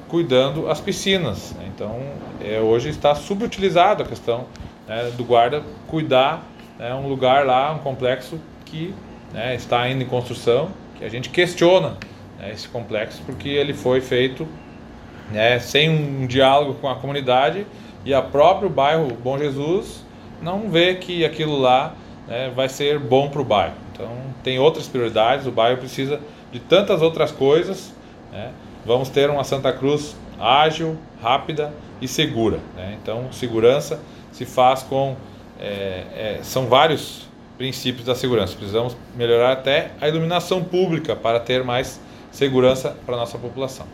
[0.07, 1.53] cuidando as piscinas.
[1.53, 1.69] Né?
[1.73, 1.99] Então,
[2.43, 4.45] é, hoje está subutilizado a questão
[4.87, 6.43] né, do guarda cuidar
[6.79, 8.93] né, um lugar lá, um complexo que
[9.33, 11.97] né, está ainda em construção, que a gente questiona
[12.39, 14.47] né, esse complexo porque ele foi feito
[15.31, 17.65] né, sem um diálogo com a comunidade
[18.03, 20.03] e a próprio bairro Bom Jesus
[20.41, 21.95] não vê que aquilo lá
[22.55, 23.75] vai ser bom para o bairro.
[23.91, 24.09] Então
[24.43, 26.19] tem outras prioridades, o bairro precisa
[26.51, 27.93] de tantas outras coisas.
[28.31, 28.51] Né?
[28.85, 32.59] Vamos ter uma Santa Cruz ágil, rápida e segura.
[32.75, 32.97] Né?
[33.01, 33.99] Então segurança
[34.31, 35.15] se faz com
[35.59, 37.27] é, é, são vários
[37.57, 38.55] princípios da segurança.
[38.55, 41.99] Precisamos melhorar até a iluminação pública para ter mais
[42.31, 43.87] segurança para a nossa população.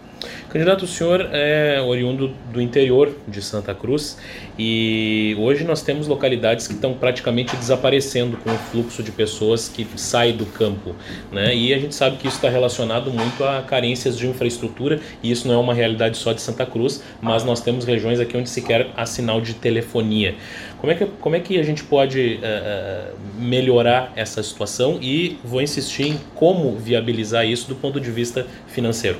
[0.49, 4.17] Candidato, o senhor é oriundo do interior de Santa Cruz
[4.59, 9.88] e hoje nós temos localidades que estão praticamente desaparecendo com o fluxo de pessoas que
[9.95, 10.93] sai do campo.
[11.32, 11.55] Né?
[11.55, 15.47] E a gente sabe que isso está relacionado muito a carências de infraestrutura e isso
[15.47, 18.61] não é uma realidade só de Santa Cruz, mas nós temos regiões aqui onde se
[18.61, 20.36] quer a sinal de telefonia.
[20.80, 25.61] Como é que, como é que a gente pode uh, melhorar essa situação e vou
[25.61, 29.17] insistir em como viabilizar isso do ponto de vista financeiro?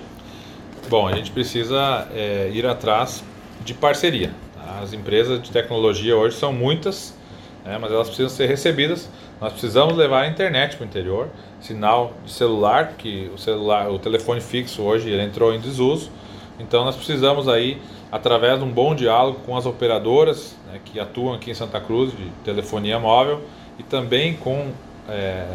[0.92, 3.24] Bom, a gente precisa é, ir atrás
[3.64, 4.30] de parceria.
[4.54, 4.82] Tá?
[4.84, 7.18] As empresas de tecnologia hoje são muitas,
[7.64, 9.10] né, mas elas precisam ser recebidas.
[9.39, 11.30] Nós precisamos levar a internet para o interior,
[11.62, 16.12] sinal de celular, que o celular, o telefone fixo hoje ele entrou em desuso.
[16.60, 17.82] Então nós precisamos aí,
[18.12, 22.12] através de um bom diálogo com as operadoras né, que atuam aqui em Santa Cruz
[22.12, 23.39] de telefonia móvel
[23.80, 24.74] e também com
[25.08, 25.46] é,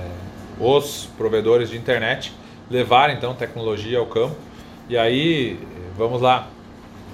[0.59, 2.33] os provedores de internet,
[2.71, 4.46] levar então tecnologia ao campo
[4.89, 5.59] e aí,
[5.97, 6.49] vamos lá.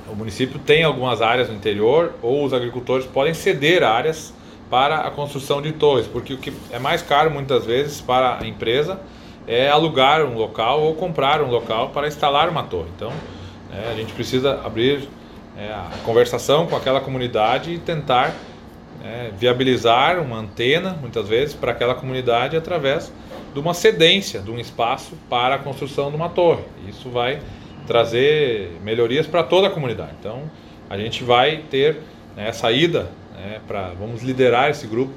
[0.09, 4.35] O município tem algumas áreas no interior ou os agricultores podem ceder áreas
[4.69, 8.47] para a construção de torres, porque o que é mais caro muitas vezes para a
[8.47, 9.01] empresa
[9.47, 12.89] é alugar um local ou comprar um local para instalar uma torre.
[12.97, 13.13] Então,
[13.73, 15.09] é, a gente precisa abrir
[15.57, 18.35] é, a conversação com aquela comunidade e tentar
[19.05, 23.13] é, viabilizar uma antena, muitas vezes, para aquela comunidade através
[23.53, 26.65] de uma cedência de um espaço para a construção de uma torre.
[26.89, 27.41] Isso vai
[27.87, 30.13] trazer melhorias para toda a comunidade.
[30.19, 30.51] Então,
[30.89, 31.99] a gente vai ter
[32.37, 35.13] né, saída né, para vamos liderar esse grupo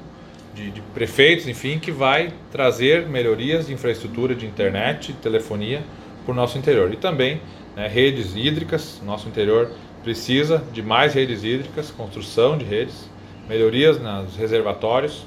[0.54, 5.82] de, de, prefeitos, enfim, que vai trazer melhorias de infraestrutura de internet, telefonia
[6.24, 7.40] para o nosso interior e também
[7.76, 9.00] né, redes hídricas.
[9.04, 9.70] Nosso interior
[10.02, 13.08] precisa de mais redes hídricas, construção de redes,
[13.48, 15.26] melhorias nos reservatórios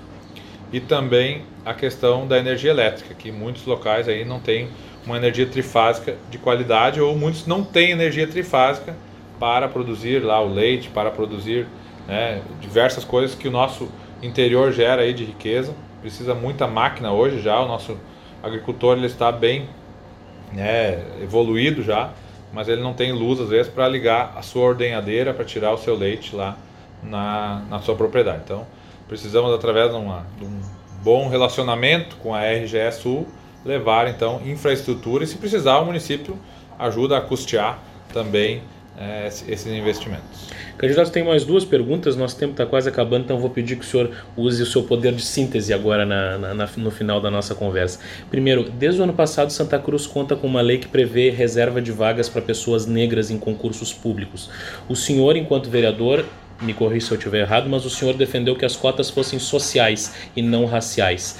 [0.73, 4.67] e também a questão da energia elétrica, que muitos locais aí não têm
[5.09, 8.95] uma energia trifásica de qualidade ou muitos não têm energia trifásica
[9.39, 11.65] para produzir lá o leite, para produzir
[12.07, 13.89] né, diversas coisas que o nosso
[14.21, 15.73] interior gera aí de riqueza.
[16.01, 17.97] Precisa muita máquina hoje já, o nosso
[18.43, 19.67] agricultor ele está bem
[20.53, 22.11] né, evoluído já,
[22.53, 25.77] mas ele não tem luz às vezes para ligar a sua ordenhadeira para tirar o
[25.77, 26.55] seu leite lá
[27.01, 28.41] na, na sua propriedade.
[28.45, 28.67] Então
[29.07, 30.61] precisamos através de, uma, de um
[31.01, 33.27] bom relacionamento com a RGE Sul
[33.65, 36.37] levar então infraestrutura e se precisar o município
[36.77, 37.79] ajuda a custear
[38.13, 38.61] também
[38.97, 40.49] é, esses investimentos.
[40.77, 43.87] Candidato, tem mais duas perguntas, nosso tempo está quase acabando, então vou pedir que o
[43.87, 47.99] senhor use o seu poder de síntese agora na, na, no final da nossa conversa.
[48.29, 51.91] Primeiro, desde o ano passado, Santa Cruz conta com uma lei que prevê reserva de
[51.91, 54.49] vagas para pessoas negras em concursos públicos.
[54.87, 56.25] O senhor, enquanto vereador,
[56.61, 60.13] me corrija se eu estiver errado, mas o senhor defendeu que as cotas fossem sociais
[60.35, 61.39] e não raciais.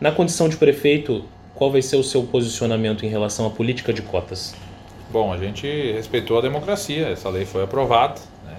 [0.00, 1.24] Na condição de prefeito,
[1.58, 4.54] qual vai ser o seu posicionamento em relação à política de cotas?
[5.10, 8.20] Bom, a gente respeitou a democracia, essa lei foi aprovada.
[8.46, 8.58] Né?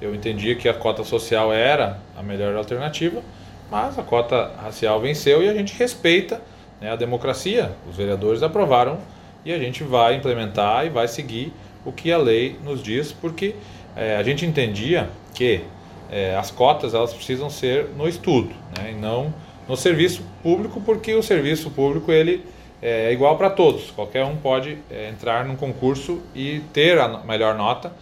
[0.00, 3.22] Eu entendia que a cota social era a melhor alternativa,
[3.70, 6.40] mas a cota racial venceu e a gente respeita
[6.80, 7.72] né, a democracia.
[7.86, 8.98] Os vereadores aprovaram
[9.44, 11.52] e a gente vai implementar e vai seguir
[11.84, 13.54] o que a lei nos diz, porque
[13.94, 15.62] é, a gente entendia que
[16.10, 19.30] é, as cotas elas precisam ser no estudo, né, e não
[19.70, 22.44] no serviço público, porque o serviço público ele
[22.82, 23.92] é igual para todos.
[23.92, 27.92] Qualquer um pode é, entrar num concurso e ter a melhor nota,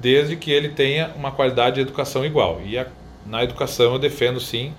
[0.00, 2.60] desde que ele tenha uma qualidade de educação igual.
[2.64, 2.86] E a,
[3.26, 4.72] na educação eu defendo sim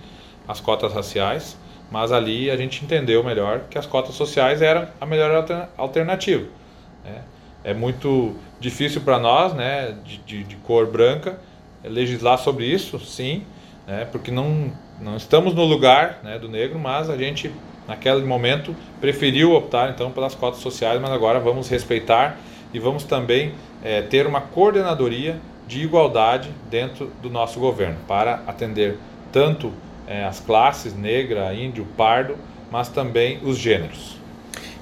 [0.47, 1.57] as cotas raciais,
[1.91, 5.45] mas ali a gente entendeu melhor que as cotas sociais eram a melhor
[5.77, 6.47] alternativa.
[7.03, 7.23] Né?
[7.61, 11.41] É muito difícil para nós, né, de, de, de, cor branca,
[11.83, 13.43] legislar sobre isso, sim,
[13.85, 17.51] né, porque não, não estamos no lugar né, do negro, mas a gente
[17.87, 22.37] naquele momento preferiu optar então pelas cotas sociais, mas agora vamos respeitar
[22.73, 28.97] e vamos também é, ter uma coordenadoria de igualdade dentro do nosso governo para atender
[29.31, 29.71] tanto
[30.07, 32.37] é, as classes negra, índio, pardo,
[32.71, 34.16] mas também os gêneros.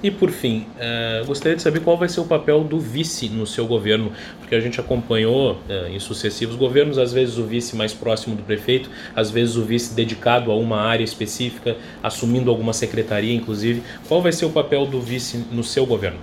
[0.04, 3.48] E por fim, uh, gostaria de saber qual vai ser o papel do vice no
[3.48, 7.94] seu governo, porque a gente acompanhou uh, em sucessivos governos, às vezes o vice mais
[7.94, 13.34] próximo do prefeito, às vezes o vice dedicado a uma área específica, assumindo alguma secretaria,
[13.34, 13.82] inclusive.
[14.08, 16.20] Qual vai ser o papel do vice no seu governo?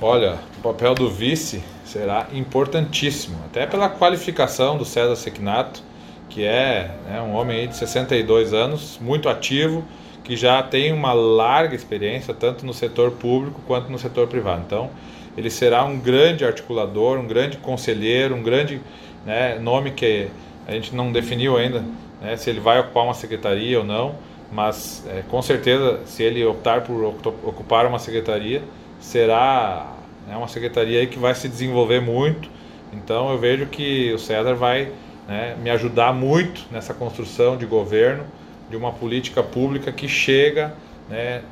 [0.00, 5.82] Olha, o papel do vice será importantíssimo, até pela qualificação do César Sequinato,
[6.28, 9.84] que é né, um homem de 62 anos, muito ativo,
[10.24, 14.62] que já tem uma larga experiência tanto no setor público quanto no setor privado.
[14.66, 14.90] Então,
[15.36, 18.80] ele será um grande articulador, um grande conselheiro, um grande
[19.24, 20.28] né, nome que
[20.66, 21.84] a gente não definiu ainda
[22.20, 24.14] né, se ele vai ocupar uma secretaria ou não,
[24.52, 28.62] mas é, com certeza, se ele optar por ocupar uma secretaria,
[29.00, 29.92] será
[30.28, 32.48] né, uma secretaria que vai se desenvolver muito.
[32.92, 34.92] Então, eu vejo que o César vai
[35.26, 38.24] né, me ajudar muito nessa construção de governo
[38.72, 40.74] de uma política pública que chega
[41.06, 41.42] né,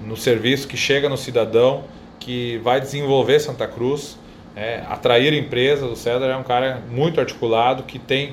[0.00, 1.82] no serviço, que chega no cidadão,
[2.20, 4.16] que vai desenvolver Santa Cruz,
[4.54, 5.90] é, atrair empresas.
[5.90, 8.32] O César é um cara muito articulado, que tem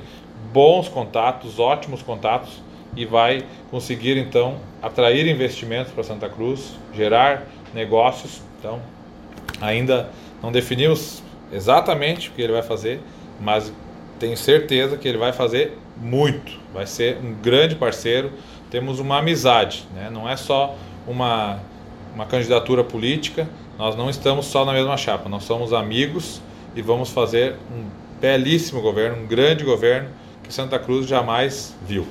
[0.53, 2.61] bons contatos, ótimos contatos
[2.95, 8.41] e vai conseguir então atrair investimentos para Santa Cruz, gerar negócios.
[8.59, 8.79] Então,
[9.59, 12.99] ainda não definimos exatamente o que ele vai fazer,
[13.41, 13.73] mas
[14.19, 16.59] tenho certeza que ele vai fazer muito.
[16.73, 18.31] Vai ser um grande parceiro.
[18.69, 20.09] Temos uma amizade, né?
[20.11, 20.75] não é só
[21.07, 21.59] uma,
[22.13, 23.47] uma candidatura política.
[23.77, 26.41] Nós não estamos só na mesma chapa, nós somos amigos
[26.75, 27.85] e vamos fazer um
[28.19, 30.09] belíssimo governo, um grande governo
[30.43, 32.07] que Santa Cruz jamais viu.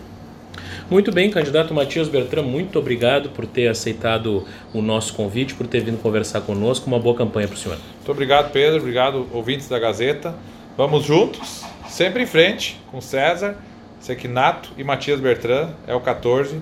[0.90, 5.80] Muito bem, candidato Matias Bertrand, muito obrigado por ter aceitado o nosso convite, por ter
[5.80, 6.86] vindo conversar conosco.
[6.86, 7.78] Uma boa campanha para o senhor.
[7.96, 8.80] Muito obrigado, Pedro.
[8.80, 10.34] Obrigado, ouvintes da Gazeta.
[10.76, 13.56] Vamos juntos, sempre em frente, com César,
[14.00, 16.56] Sequinato e Matias Bertrand, é o 14,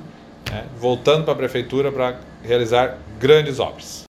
[0.51, 4.02] né, voltando para a prefeitura para realizar grandes obras.